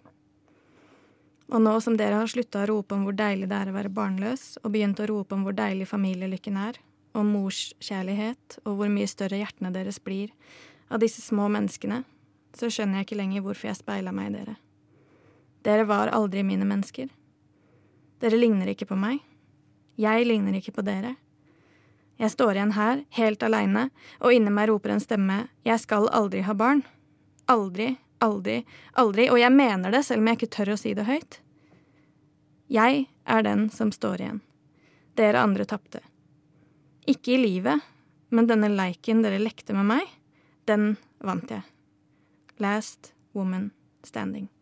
[1.54, 3.94] Og nå som dere har slutta å rope om hvor deilig det er å være
[3.94, 6.80] barnløs, og begynt å rope om hvor deilig familielykken er,
[7.14, 10.34] om morskjærlighet og hvor mye større hjertene deres blir
[10.90, 12.02] av disse små menneskene,
[12.58, 14.63] så skjønner jeg ikke lenger hvorfor jeg speila meg i dere.
[15.64, 17.08] Dere var aldri mine mennesker.
[18.20, 19.22] Dere ligner ikke på meg.
[19.96, 21.16] Jeg ligner ikke på dere.
[22.20, 23.88] Jeg står igjen her, helt aleine,
[24.22, 26.84] og inni meg roper en stemme, jeg skal aldri ha barn.
[27.52, 28.62] Aldri, aldri,
[29.00, 31.40] aldri, og jeg mener det selv om jeg ikke tør å si det høyt.
[32.72, 34.42] Jeg er den som står igjen.
[35.20, 36.04] Dere andre tapte.
[37.10, 37.84] Ikke i livet,
[38.34, 40.08] men denne leiken dere lekte med meg,
[40.70, 41.66] den vant jeg.
[42.64, 43.72] Last woman
[44.06, 44.53] standing.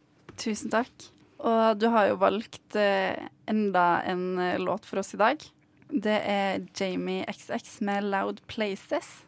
[0.41, 1.09] Tusen takk.
[1.41, 3.17] Og du har jo valgt eh,
[3.49, 5.41] enda en eh, låt for oss i dag.
[5.91, 9.23] Det er Jamie XX med 'Loud Places'.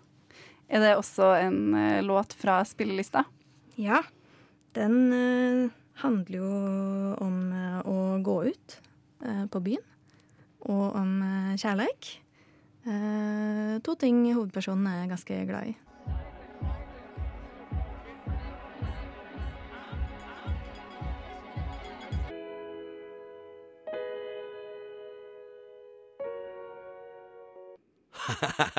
[0.70, 3.26] Er det også en eh, låt fra spillelista?
[3.76, 4.02] Ja.
[4.74, 5.70] Den
[6.02, 6.48] handler jo
[7.22, 7.36] om
[7.86, 8.78] å gå ut
[9.54, 9.84] på byen,
[10.66, 11.12] og om
[11.62, 12.10] kjærleik.
[13.86, 15.76] To ting hovedpersonen er ganske glad i.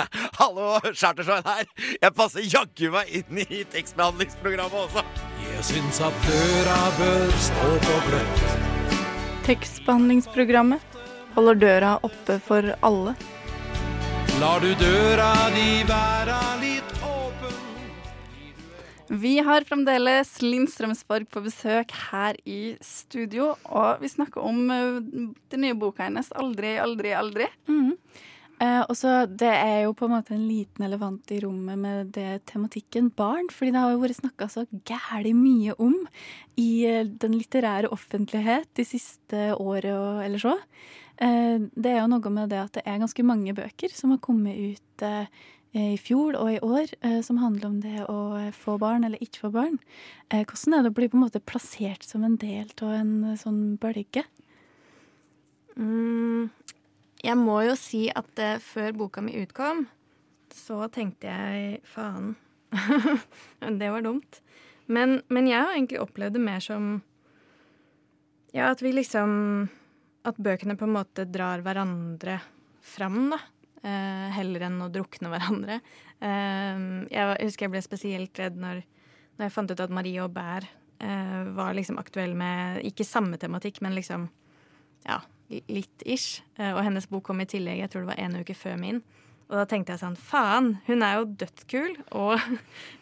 [0.41, 1.69] Hallo, Chartersveien her.
[2.03, 5.05] Jeg passer jaggu meg inn i tekstbehandlingsprogrammet også.
[5.45, 8.43] Jeg syns at døra bør stå på gløtt.
[9.45, 10.99] Tekstbehandlingsprogrammet
[11.37, 13.15] holder døra oppe for alle.
[14.41, 17.55] Lar du døra di være litt åpen
[19.21, 24.99] Vi har fremdeles Linn Strømsborg på besøk her i studio, og vi snakker om uh,
[25.55, 27.51] den nye boka hennes 'Aldri, aldri, aldri'.
[27.71, 27.95] Mm.
[28.63, 32.13] Eh, og så Det er jo på en måte en liten elefant i rommet med
[32.13, 33.49] det tematikken barn.
[33.51, 36.07] fordi det har jo vært snakka så gæli mye om
[36.57, 40.59] i eh, den litterære offentlighet de siste året eller så.
[41.19, 44.19] Eh, det er jo noe med det at det er ganske mange bøker som har
[44.19, 45.27] kommet ut eh,
[45.75, 49.19] i fjor og i år, eh, som handler om det å eh, få barn eller
[49.19, 49.79] ikke få barn.
[50.31, 53.77] hvordan er det å bli på en måte plassert som en del av en sånn
[53.79, 54.25] bølge?
[55.77, 56.51] Mm,
[57.25, 59.87] jeg må jo si at uh, før boka mi utkom,
[60.53, 62.35] så tenkte jeg faen.
[63.81, 64.41] det var dumt.
[64.87, 66.99] Men, men, jeg har egentlig opplevd det mer som
[68.53, 69.31] Ja, at vi liksom
[70.29, 72.41] At bøkene på en måte drar hverandre
[72.85, 73.41] fram, da.
[73.85, 75.79] Uh, heller enn å drukne hverandre.
[76.21, 78.83] Uh, jeg, husker jeg ble spesielt redd når,
[79.37, 80.69] når jeg fant ut at Marie Aubert
[81.05, 84.29] var liksom aktuell med ikke samme tematikk, men liksom
[85.05, 85.19] Ja,
[85.71, 86.43] litt ish.
[86.59, 89.03] Og hennes bok kom i tillegg, jeg tror det var en uke før min.
[89.51, 92.41] Og da tenkte jeg sånn, faen, hun er jo dødskul, og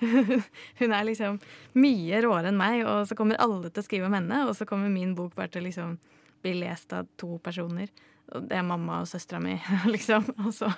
[0.81, 1.39] hun er liksom
[1.79, 4.67] mye råere enn meg, og så kommer alle til å skrive om henne, og så
[4.69, 5.95] kommer min bok bare til å liksom
[6.43, 7.93] bli lest av to personer.
[8.33, 9.55] Og det er mamma og søstera mi,
[9.95, 10.27] liksom.
[10.43, 10.71] Og så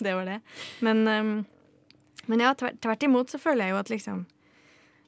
[0.00, 0.40] Det var det.
[0.82, 1.34] Men, um,
[2.26, 4.22] men ja, tvert imot så føler jeg jo at liksom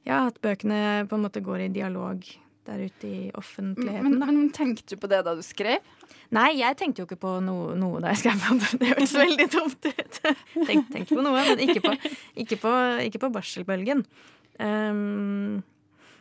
[0.07, 2.23] Ja, at bøkene på en måte går i dialog
[2.67, 4.17] der ute i offentligheten.
[4.19, 5.83] Men, men tenkte du på det da du skrev?
[6.35, 8.89] Nei, jeg tenkte jo ikke på noe, noe da jeg skrev det.
[8.89, 10.19] Hørtes veldig dumt ut.
[10.67, 11.95] Tenk, tenkte på noe, men ikke på,
[12.43, 12.73] ikke på,
[13.07, 14.03] ikke på barselbølgen.
[14.59, 15.63] Um,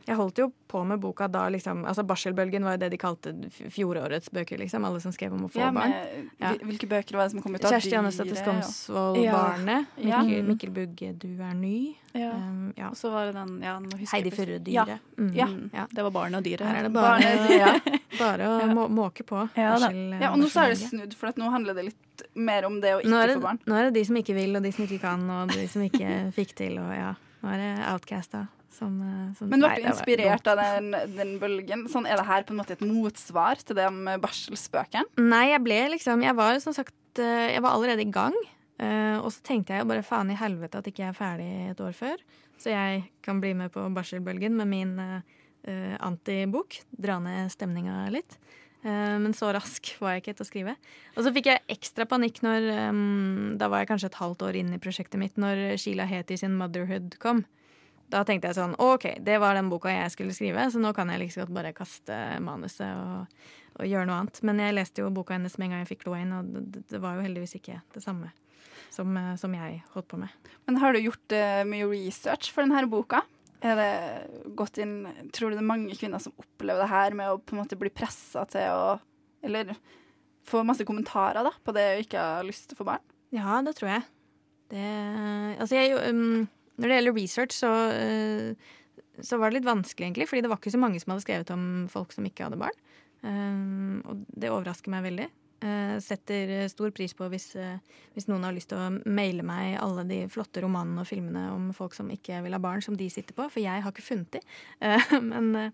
[0.07, 3.33] jeg holdt jo på med boka da liksom Altså Barselbølgen var jo det de kalte
[3.75, 4.85] fjorårets bøker, liksom.
[4.87, 5.93] Alle som skrev om å få Ja, barn.
[6.39, 6.53] Ja.
[6.63, 7.65] Hvilke bøker var det som kom ut?
[7.65, 9.33] av Kjersti Anne Dyret Støtte og- Skomsvold, Ja.
[9.35, 9.87] Barnet.
[9.99, 10.45] Mikkel.
[10.47, 11.97] Mikkel Bugge, Du er ny.
[12.15, 12.31] Ja.
[12.33, 12.89] Um, ja.
[12.89, 13.75] Og så var det den ja,
[14.13, 15.01] Heidi Furre, Dyret.
[15.19, 15.35] Mm.
[15.35, 15.49] Ja.
[15.75, 15.87] Ja.
[15.93, 16.61] Det var barnet og dyret.
[16.67, 19.43] Her er det bare, bare å må, måke på.
[19.57, 19.91] Ja, da.
[19.91, 22.95] Ja, og nå så er det snudd, for nå handler det litt mer om det
[22.95, 23.59] å ikke det, få barn.
[23.67, 25.83] nå er det de som ikke vil, og de som ikke kan, og de som
[25.83, 27.15] ikke fikk til, og ja.
[27.43, 31.87] Nå er det outcasta som, eh, som Men ble du inspirert av den, den bølgen?
[31.93, 35.09] Sånn, er det her på en måte et motsvar til det med barselspøkene?
[35.25, 38.37] Nei, jeg ble liksom Jeg var som sagt eh, Jeg var allerede i gang.
[38.79, 41.51] eh, og så tenkte jeg jo bare faen i helvete at ikke jeg er ferdig
[41.73, 42.21] et år før.
[42.61, 45.21] Så jeg kan bli med på barselbølgen med min eh,
[45.69, 46.79] eh, antibok.
[46.97, 48.39] Dra ned stemninga litt.
[48.87, 50.77] Eh, men så rask var jeg ikke til å skrive.
[51.17, 54.61] Og så fikk jeg ekstra panikk når um, Da var jeg kanskje et halvt år
[54.61, 57.45] inn i prosjektet mitt når Sheila Heti sin 'Motherhood' kom.
[58.13, 61.11] Da tenkte jeg sånn OK, det var den boka jeg skulle skrive, så nå kan
[61.11, 63.47] jeg like så godt bare kaste manuset og,
[63.81, 64.43] og gjøre noe annet.
[64.47, 67.03] Men jeg leste jo boka hennes med en gang jeg fikk Loain, og det, det
[67.03, 68.31] var jo heldigvis ikke det samme
[68.97, 70.53] som, eh, som jeg holdt på med.
[70.69, 73.23] Men har du gjort uh, mye research for denne boka?
[73.65, 73.93] Er det
[74.59, 77.55] gått inn Tror du det er mange kvinner som opplever det her med å på
[77.55, 78.99] en måte bli pressa til å
[79.47, 79.73] Eller
[80.47, 83.03] få masse kommentarer da, på det å ikke ha lyst til å få barn?
[83.35, 84.05] Ja, det tror jeg.
[84.71, 84.91] Det,
[85.63, 86.45] altså jeg, um,
[86.77, 90.29] når det gjelder research, så, uh, så var det litt vanskelig, egentlig.
[90.31, 92.79] Fordi det var ikke så mange som hadde skrevet om folk som ikke hadde barn.
[93.23, 95.29] Um, og det overrasker meg veldig.
[95.65, 97.55] Uh, setter stor pris på hvis,
[98.13, 101.71] hvis noen har lyst til å maile meg alle de flotte romanene og filmene om
[101.77, 103.49] folk som ikke vil ha barn, som de sitter på.
[103.53, 104.45] For jeg har ikke funnet de.
[105.33, 105.71] Men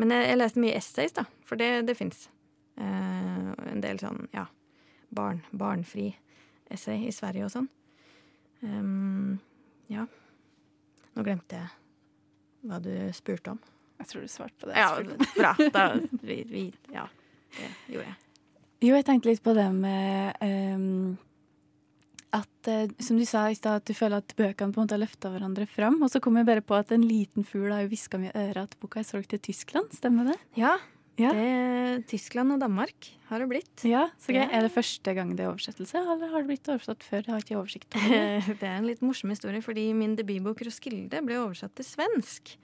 [0.00, 1.26] men jeg leste mye essays, da.
[1.44, 2.22] For det, det fins.
[2.80, 4.46] en del sånn, ja
[5.14, 6.12] barn, barnfri
[6.72, 7.68] essay i Sverige og sånn.
[8.62, 9.38] Um,
[9.90, 10.06] ja.
[11.12, 11.70] Nå glemte jeg
[12.68, 13.60] hva du spurte om.
[14.02, 14.78] Jeg tror du svarte på det.
[14.78, 14.94] Ja,
[15.40, 15.52] bra.
[15.74, 15.84] Da,
[16.28, 17.08] vi, vi, ja,
[17.58, 18.18] det gjorde jeg.
[18.82, 21.12] Jo, jeg tenkte litt på det med um,
[22.34, 24.96] at, uh, som du sa i stad, at du føler at bøkene på en måte
[24.96, 26.00] har løfta hverandre fram.
[26.02, 28.48] Og så kom jeg bare på at en liten fugl har jo hviska meg i
[28.48, 29.94] øret at boka er solgt til Tyskland.
[29.94, 30.38] Stemmer det?
[30.58, 30.78] Ja.
[31.22, 31.32] Ja.
[31.36, 33.84] Det, Tyskland og Danmark har det blitt.
[33.88, 34.40] Ja, så gøy.
[34.42, 34.48] Ja.
[34.52, 37.22] Er det første gang det er oversettelse, eller har det blitt oversatt før?
[37.22, 38.56] Jeg har ikke oversikt over det.
[38.60, 42.56] Det er en litt morsom historie, fordi min debutbok 'Roskilde' ble oversatt til svensk.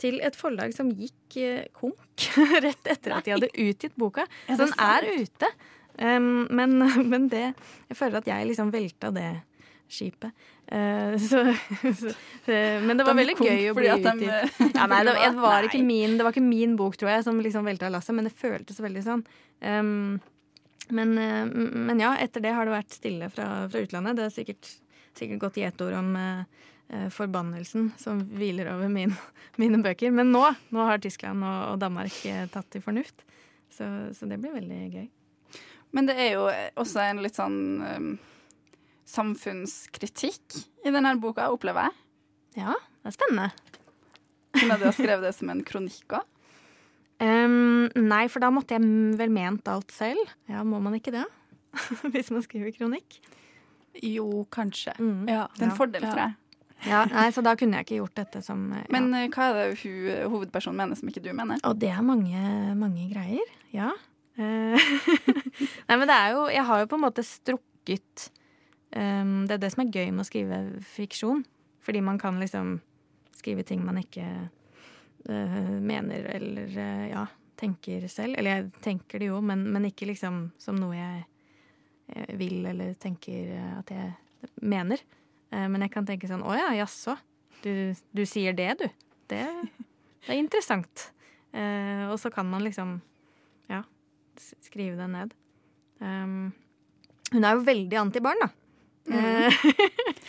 [0.00, 2.28] Til et forlag som gikk eh, konk
[2.66, 4.26] rett etter at de hadde utgitt boka.
[4.48, 5.50] Så den er ute.
[5.96, 6.76] Um, men,
[7.12, 7.54] men det
[7.88, 9.30] Jeg føler at jeg liksom velta det
[9.88, 10.34] skipet.
[10.66, 12.06] Eh, så, så
[12.46, 14.62] Men det var De veldig gøy å bli de, utgitt.
[14.78, 17.38] Ja, nei, det, det, var ikke min, det var ikke min bok, tror jeg, som
[17.42, 19.22] liksom velta lasset, men det føltes veldig sånn.
[19.62, 20.18] Um,
[20.88, 24.18] men, eh, men ja, etter det har det vært stille fra, fra utlandet.
[24.18, 24.70] Det har sikkert,
[25.18, 29.14] sikkert gått i ett ord om eh, forbannelsen som hviler over min,
[29.62, 30.14] mine bøker.
[30.14, 32.22] Men nå, nå har Tyskland og, og Danmark
[32.54, 33.26] tatt til fornuft.
[33.76, 35.06] Så, så det blir veldig gøy.
[35.94, 36.46] Men det er jo
[36.78, 38.14] også en litt sånn um,
[39.06, 42.00] samfunnskritikk i denne boka, opplever jeg.
[42.62, 43.50] Ja, det er spennende.
[44.56, 46.32] Kunne du ha skrevet det som en kronikk òg?
[47.16, 50.20] Um, nei, for da måtte jeg vel ment alt selv.
[50.52, 51.24] Ja, må man ikke det?
[52.12, 53.20] Hvis man skriver kronikk?
[54.04, 54.92] Jo, kanskje.
[55.00, 55.24] Mm.
[55.30, 55.46] Ja.
[55.56, 56.36] Det er en fordel, tror jeg.
[56.84, 58.90] Ja, nei, Så da kunne jeg ikke gjort dette som eh, ja.
[58.92, 61.60] Men eh, hva er det hun, hovedpersonen mener som ikke du mener?
[61.64, 62.42] Og det er mange,
[62.76, 63.54] mange greier.
[63.72, 63.94] Ja.
[64.36, 64.90] Eh,
[65.88, 68.26] Nei, men det er jo Jeg har jo på en måte strukket
[68.96, 70.60] um, Det er det som er gøy med å skrive
[70.96, 71.44] fiksjon.
[71.86, 72.80] Fordi man kan liksom
[73.36, 74.26] skrive ting man ikke
[75.30, 77.24] uh, mener eller uh, ja,
[77.60, 78.34] tenker selv.
[78.38, 81.22] Eller jeg tenker det jo, men, men ikke liksom som noe jeg,
[82.10, 85.02] jeg vil eller tenker eh, at jeg mener.
[85.54, 87.16] Uh, men jeg kan tenke sånn Å ja, jaså.
[87.62, 88.86] Du, du sier det, du.
[89.30, 89.42] Det,
[90.26, 91.10] det er interessant.
[91.56, 92.98] Og så kan man liksom
[93.72, 93.78] ja,
[94.36, 95.30] skrive det ned.
[96.04, 96.50] Um,
[97.32, 98.50] hun er jo veldig antibarn, da.
[99.06, 99.58] Eh,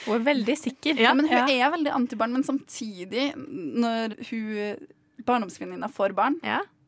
[0.05, 0.99] Hun er veldig sikker.
[1.01, 4.87] Ja, men hun er veldig antibarn, men samtidig, når hun
[5.27, 6.37] barndomsvenninna får barn,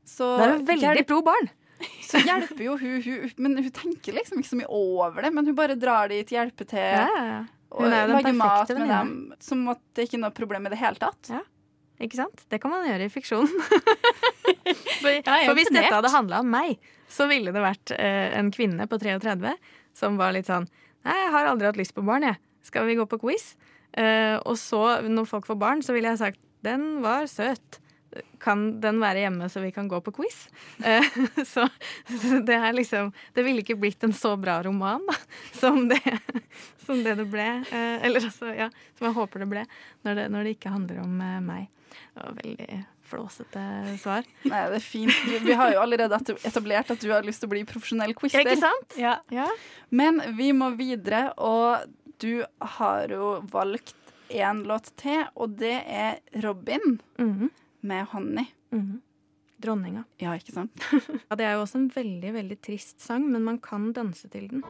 [0.08, 1.49] så Da er hun veldig hjelp- pro barn.
[2.04, 5.45] så hjelper jo hun, hun Men hun tenker liksom ikke så mye over det, men
[5.47, 6.80] hun bare drar dit, hjelper til.
[6.80, 7.39] Ja, ja, ja.
[7.71, 10.80] Og er lager mat med dem som at det ikke er noe problem i det
[10.82, 11.30] hele tatt.
[11.30, 11.41] Ja.
[12.02, 12.45] Ikke sant?
[12.49, 13.45] Det kan man gjøre i fiksjon.
[15.02, 16.78] for, for hvis dette hadde handla om meg,
[17.10, 19.54] så ville det vært eh, en kvinne på 33
[19.97, 20.67] som var litt sånn
[21.08, 22.40] Nei, jeg har aldri hatt lyst på barn, jeg.
[22.66, 23.54] Skal vi gå på quiz?
[23.98, 27.80] Uh, og så, når folk får barn, så ville jeg sagt den var søt.
[28.42, 30.48] Kan den være hjemme så vi kan gå på quiz?
[30.84, 31.06] Uh,
[31.54, 31.68] så
[32.10, 35.16] så det er liksom Det ville ikke blitt en så bra roman da,
[35.54, 36.02] som det
[36.86, 37.48] som det, det ble.
[37.70, 39.66] Uh, eller altså, ja, som jeg håper det ble,
[40.08, 41.70] når det, når det ikke handler om meg.
[41.90, 43.63] Det var veldig flåsete
[44.02, 44.24] svar.
[44.45, 45.12] Nei, det er fint.
[45.26, 48.45] Du- Vi har jo allerede etablert at du har lyst til å bli profesjonell quizer.
[48.45, 48.98] Ikke sant?
[48.98, 49.48] Ja.
[49.91, 52.43] Men vi må videre, og du
[52.78, 53.95] har jo valgt
[54.30, 57.50] én låt til, og det er Robin Mhm.
[57.82, 58.48] med 'Honey'.
[58.72, 59.02] Mhm.
[59.62, 60.06] Dronninga.
[60.19, 60.72] Ja, ikke sant?
[61.30, 64.48] Ja, det er jo også en veldig, veldig trist sang, men man kan danse til
[64.48, 64.63] den.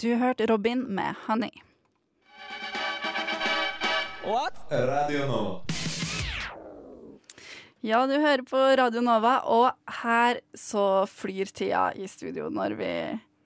[0.00, 1.60] Du hørte Robin med 'Honey'.
[4.26, 5.60] Radio Nova.
[7.86, 12.90] Ja, du hører på Radio Nova, og her så flyr tida i studio når vi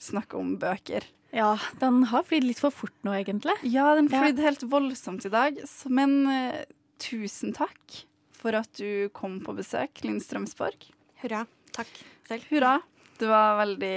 [0.01, 1.05] snakker om bøker.
[1.37, 3.59] Ja, den har flydd litt for fort nå, egentlig.
[3.69, 5.61] Ja, den flydde helt voldsomt i dag,
[5.93, 6.63] men uh,
[6.97, 8.01] tusen takk
[8.41, 10.89] for at du kom på besøk, Linn Strømsborg.
[11.21, 11.45] Hurra.
[11.77, 11.93] Takk
[12.31, 12.49] selv.
[12.49, 12.79] Hurra.
[13.21, 13.97] Det var veldig,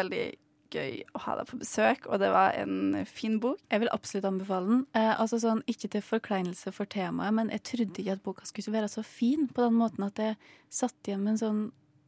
[0.00, 0.24] veldig
[0.72, 3.60] gøy å ha deg på besøk, og det var en fin bok.
[3.70, 4.82] Jeg vil absolutt anbefale den.
[4.98, 8.74] Eh, altså sånn, Ikke til forkleinelse for temaet, men jeg trodde ikke at boka skulle
[8.74, 10.38] være så fin på den måten at jeg
[10.70, 11.62] satt igjen med en sånn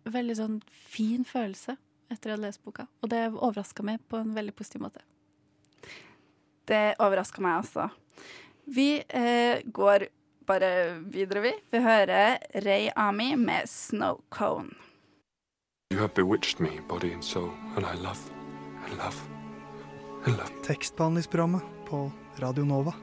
[0.04, 1.76] veldig sånn fin følelse
[2.12, 2.86] etter å ha lest boka.
[3.02, 5.04] Og det overraska meg på en veldig positiv måte.
[6.68, 7.88] Det overraska meg også.
[8.74, 10.08] Vi eh, går
[10.46, 11.52] bare videre, vi.
[11.72, 14.74] Vi hører Ray Ami med 'Snow Cone'.
[15.90, 18.18] You have bewitched me, body and soul, and I love,
[18.86, 19.16] and love,
[20.26, 20.50] I love.
[20.62, 22.94] Tekstbehandlingsprogrammet på Radio Nova.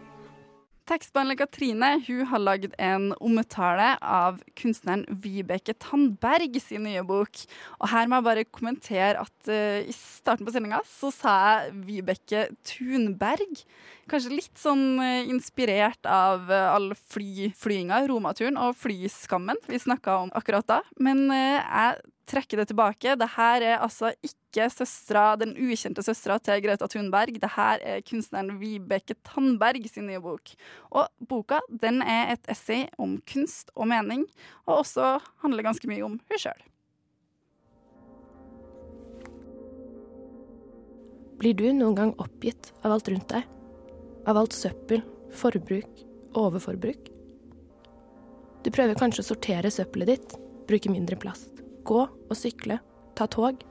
[0.89, 7.43] Tekstbehandler Katrine hun har lagd en omtale av kunstneren Vibeke Tandberg sin nye bok.
[7.79, 11.77] Og her må jeg bare kommentere at uh, i starten på sendinga så sa jeg
[11.87, 13.63] Vibeke Thunberg.
[14.09, 20.17] Kanskje litt sånn eh, inspirert av uh, all fly, flyinga, romaturen og flyskammen vi snakka
[20.23, 20.79] om akkurat da.
[20.97, 23.15] Men eh, jeg trekker det tilbake.
[23.19, 27.37] Det her er altså ikke søstra, den ukjente søstera til Greta Thunberg.
[27.43, 30.53] Det her er kunstneren Vibeke Tandberg sin nye bok.
[30.95, 34.25] Og boka den er et essay om kunst og mening,
[34.65, 36.67] og også handler ganske mye om hun sjøl.
[41.41, 43.61] Blir du noen gang oppgitt av alt rundt deg?
[44.29, 45.01] Av alt søppel,
[45.34, 46.03] forbruk,
[46.38, 47.07] overforbruk?
[48.62, 50.36] Du prøver kanskje å sortere søppelet ditt,
[50.69, 52.77] bruke mindre plast, gå og sykle,
[53.17, 53.63] ta tog,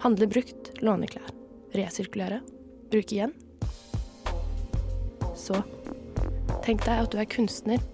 [0.00, 1.28] handle brukt, låne klær,
[1.76, 2.40] resirkulere,
[2.88, 3.36] bruke igjen.
[5.36, 5.60] Så
[6.64, 7.84] tenk deg at du er kunstner.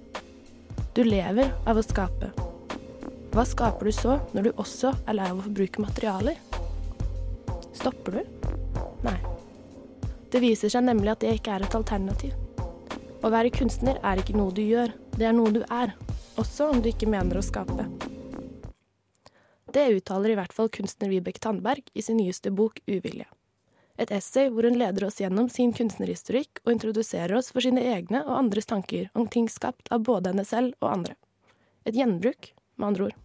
[0.94, 2.30] Du lever av å skape.
[3.34, 6.38] Hva skaper du så når du også er lei av å forbruke materialer?
[7.74, 8.38] Stopper du?
[10.28, 12.34] Det viser seg nemlig at det ikke er et alternativ.
[13.24, 15.94] Å være kunstner er ikke noe du gjør, det er noe du er.
[16.38, 17.88] Også om du ikke mener å skape.
[19.72, 23.26] Det uttaler i hvert fall kunstner Vibeke Tandberg i sin nyeste bok Uvilje.
[23.98, 28.22] Et essay hvor hun leder oss gjennom sin kunstnerhistorikk og introduserer oss for sine egne
[28.22, 31.16] og andres tanker om ting skapt av både henne selv og andre.
[31.88, 33.16] Et gjenbruk, med andre ord.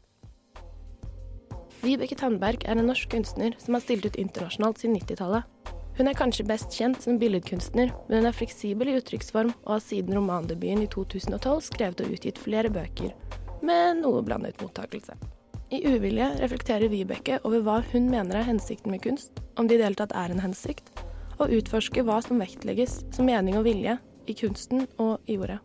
[1.83, 5.45] Vibeke Tandberg er en norsk kunstner som har stilt ut internasjonalt siden 90-tallet.
[5.93, 9.83] Hun er kanskje best kjent som billedkunstner, men hun er fleksibel i uttrykksform og har
[9.85, 13.13] siden romandebuten i 2012 skrevet og utgitt flere bøker,
[13.61, 15.13] med noe blandet mottakelse.
[15.73, 19.81] I Uvilje reflekterer Vibeke over hva hun mener er hensikten med kunst, om det i
[19.81, 20.89] det hele tatt er en hensikt,
[21.37, 25.59] og utforsker hva som vektlegges som mening og vilje i kunsten og i ordet.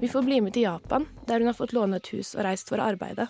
[0.00, 2.72] Vi får bli med til Japan, der hun har fått låne et hus og reist
[2.72, 3.28] for å arbeide.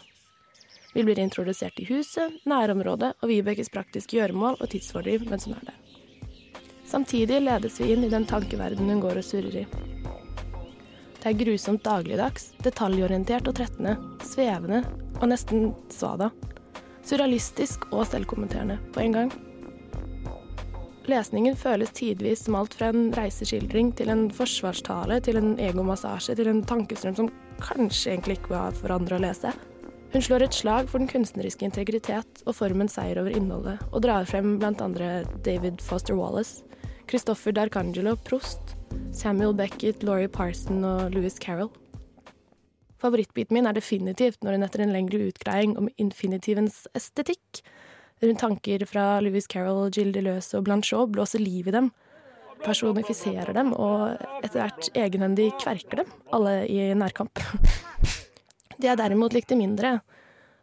[0.93, 5.71] Vi blir introdusert i huset, nærområdet og Vibekes praktiske gjøremål og tidsfordriv mens hun er
[5.71, 5.77] der.
[6.91, 9.67] Samtidig ledes vi inn i den tankeverdenen hun går og surrer i.
[11.21, 14.81] Det er grusomt dagligdags, detaljorientert og trettende, svevende
[15.21, 16.31] og nesten svada.
[17.07, 19.33] Surrealistisk og selvkommenterende på en gang.
[21.11, 26.51] Lesningen føles tidvis som alt fra en reiseskildring til en forsvarstale til en egomassasje til
[26.51, 27.31] en tankestrøm som
[27.63, 29.55] kanskje egentlig ikke var for andre å lese.
[30.11, 34.27] Hun slår et slag for den kunstneriske integritet og formens seier over innholdet, og drar
[34.27, 36.65] frem andre David Foster Wallace,
[37.07, 38.75] Christopher D'Arcangelo Prost,
[39.15, 41.71] Samuel Beckett, Laurie Parson og Louis Carroll.
[42.99, 47.63] Favorittbiten min er definitivt når hun etter en lengre utgreiing om infinitivens estetikk,
[48.21, 51.93] rundt tanker fra Louis Carroll, Gilles Deleuze og Blanchot, blåser liv i dem,
[52.67, 57.39] personifiserer dem og etter hvert egenhendig kverker dem, alle i nærkamp.
[58.81, 59.99] Det jeg derimot likte mindre,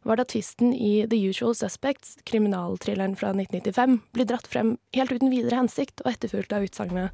[0.07, 5.29] var da tvisten i The Usual Suspects, kriminalthrilleren fra 1995, blir dratt frem helt uten
[5.29, 7.11] videre hensikt og etterfulgt av utsagnet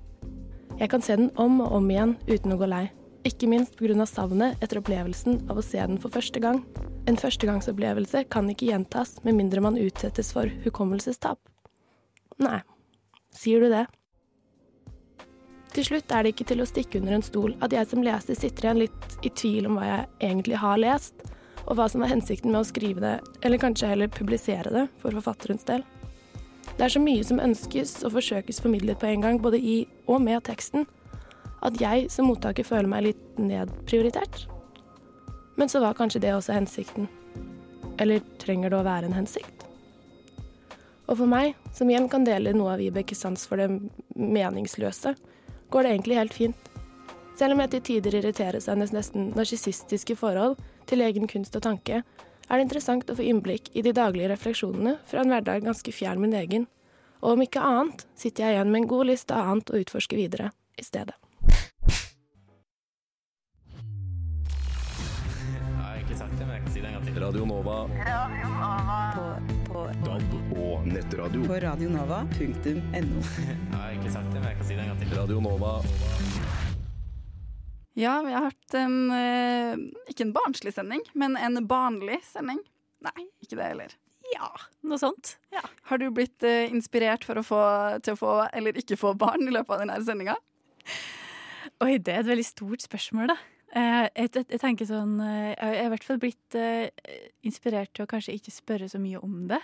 [0.79, 2.85] Jeg kan se den om og om igjen uten å gå lei.
[3.27, 4.05] Ikke minst pga.
[4.05, 6.63] savnet etter opplevelsen av å se den for første gang.
[7.07, 11.39] En førstegangsopplevelse kan ikke gjentas med mindre man utsettes for hukommelsestap.
[12.39, 12.61] Nei,
[13.35, 13.85] sier du det?
[15.73, 18.37] Til slutt er det ikke til å stikke under en stol at jeg som leser
[18.37, 21.25] sitter igjen litt i tvil om hva jeg egentlig har lest,
[21.63, 25.15] og hva som var hensikten med å skrive det, eller kanskje heller publisere det, for
[25.17, 25.85] forfatterens del.
[26.77, 30.21] Det er så mye som ønskes og forsøkes formidlet på en gang, både i og
[30.21, 30.85] med teksten,
[31.63, 34.45] at jeg som mottaker føler meg litt nedprioritert.
[35.57, 37.07] Men så var kanskje det også hensikten.
[38.01, 39.65] Eller trenger det å være en hensikt?
[41.07, 43.69] Og for meg, som igjen kan dele noe av Vibekes sans for det
[44.15, 45.13] meningsløse,
[45.73, 46.69] går det egentlig helt fint.
[47.37, 50.59] Selv om jeg til tider irriteres av hennes nesten narsissistiske forhold
[50.89, 54.99] til egen kunst og tanke, er det interessant å få innblikk i de daglige refleksjonene
[55.09, 56.67] fra en hverdag ganske fjern min egen.
[57.23, 60.19] Og om ikke annet sitter jeg igjen med en god liste av annet å utforske
[60.19, 61.22] videre i stedet.
[67.33, 67.89] Radio Nova.
[69.67, 71.45] På, DAB og nettradio.
[71.47, 72.29] På radionova.no.
[72.93, 75.13] Jeg har egentlig sagt det, men jeg kan si det en gang til.
[75.17, 75.71] Radio Nova.
[77.97, 82.59] Ja, vi har hatt en eh, ikke en barnslig sending, men en barnlig sending.
[83.07, 83.95] Nei, ikke det heller.
[84.33, 84.51] Ja,
[84.83, 85.37] noe sånt.
[85.55, 85.63] Ja.
[85.89, 87.63] Har du blitt eh, inspirert for å få,
[88.05, 90.37] til å få eller ikke få barn i løpet av denne sendinga?
[91.81, 93.39] Oi, det er et veldig stort spørsmål, da.
[93.73, 96.85] Eh, jeg, jeg, jeg, tenker sånn eh, Jeg har i hvert fall blitt uh,
[97.45, 99.61] inspirert til å kanskje ikke spørre så mye om det.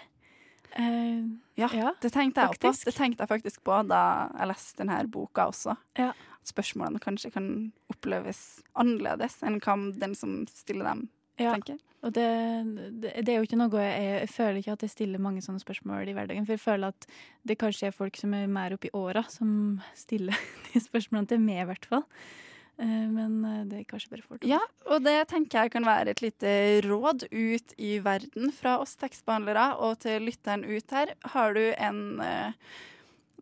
[0.73, 2.71] Uh, ja, ja, det tenkte jeg på.
[2.85, 4.01] Det tenkte jeg faktisk på da
[4.33, 5.77] jeg leste denne boka også.
[5.99, 6.09] Ja.
[6.47, 7.51] Spørsmålene kanskje kan
[7.91, 11.05] oppleves annerledes enn hva den som stiller dem,
[11.37, 11.53] ja.
[11.53, 11.77] tenker.
[11.99, 12.25] Og det,
[13.03, 15.61] det, det, er jo ikke noe jeg, jeg, føler ikke at jeg stiller mange sånne
[15.61, 16.45] spørsmål i hverdagen.
[16.47, 17.09] For jeg føler at
[17.45, 20.37] det kanskje er folk som er mer oppi åra, som stiller
[20.71, 22.07] de spørsmålene til meg, i hvert fall.
[22.79, 24.47] Eh, men eh, det er kanskje bare fordom.
[24.47, 26.51] Ja, og det tenker jeg kan være et lite
[26.85, 31.11] råd ut i verden fra oss tekstbehandlere og til lytteren ut her.
[31.33, 32.77] Har du en eh,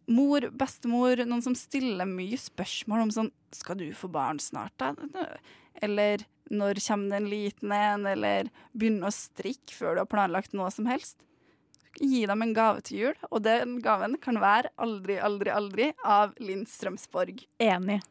[0.09, 4.95] mor, bestemor, noen som stiller mye spørsmål om sånn Skal du få barn snart, da?
[5.85, 8.09] Eller når kommer det en liten en?
[8.09, 11.21] Eller begynne å strikke før du har planlagt noe som helst?
[11.97, 16.35] Gi dem en gave til jul, og den gaven kan være Aldri, aldri, aldri av
[16.41, 17.41] Linn Strømsborg.
[17.63, 18.01] Enig.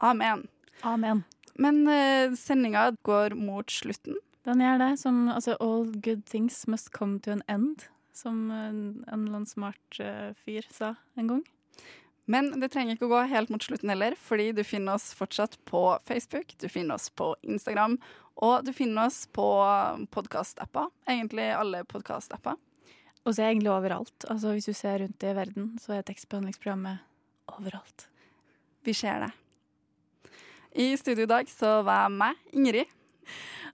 [0.00, 0.46] Amen.
[0.86, 1.22] Amen.
[1.60, 4.16] Men uh, sendinga går mot slutten.
[4.48, 4.90] Den gjør det.
[5.02, 7.84] Som, altså, all good things must come to an end,
[8.16, 11.42] som en, en eller annen smart uh, fyr sa en gang.
[12.30, 15.56] Men det trenger ikke å gå helt mot slutten heller, fordi du finner oss fortsatt
[15.66, 17.96] på Facebook, du finner oss på Instagram,
[18.40, 19.46] og du finner oss på
[20.14, 20.92] podkastapper.
[21.10, 22.54] Egentlig alle podkastapper.
[23.26, 24.28] Og så er egentlig overalt.
[24.30, 27.02] Altså Hvis du ser rundt i verden, så er tekstbehandlingsprogrammet
[27.58, 28.06] overalt.
[28.86, 29.32] Vi ser det.
[30.72, 32.86] I studio i dag så var meg, Ingrid.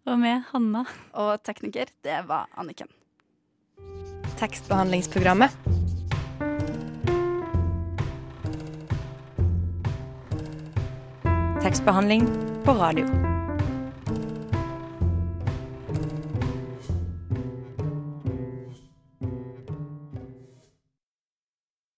[0.09, 0.87] Og meg, Hanna.
[1.13, 2.89] Og tekniker, det var Anniken.
[4.41, 5.53] Tekstbehandlingsprogrammet.
[11.61, 12.29] Tekstbehandling
[12.65, 13.26] på radio.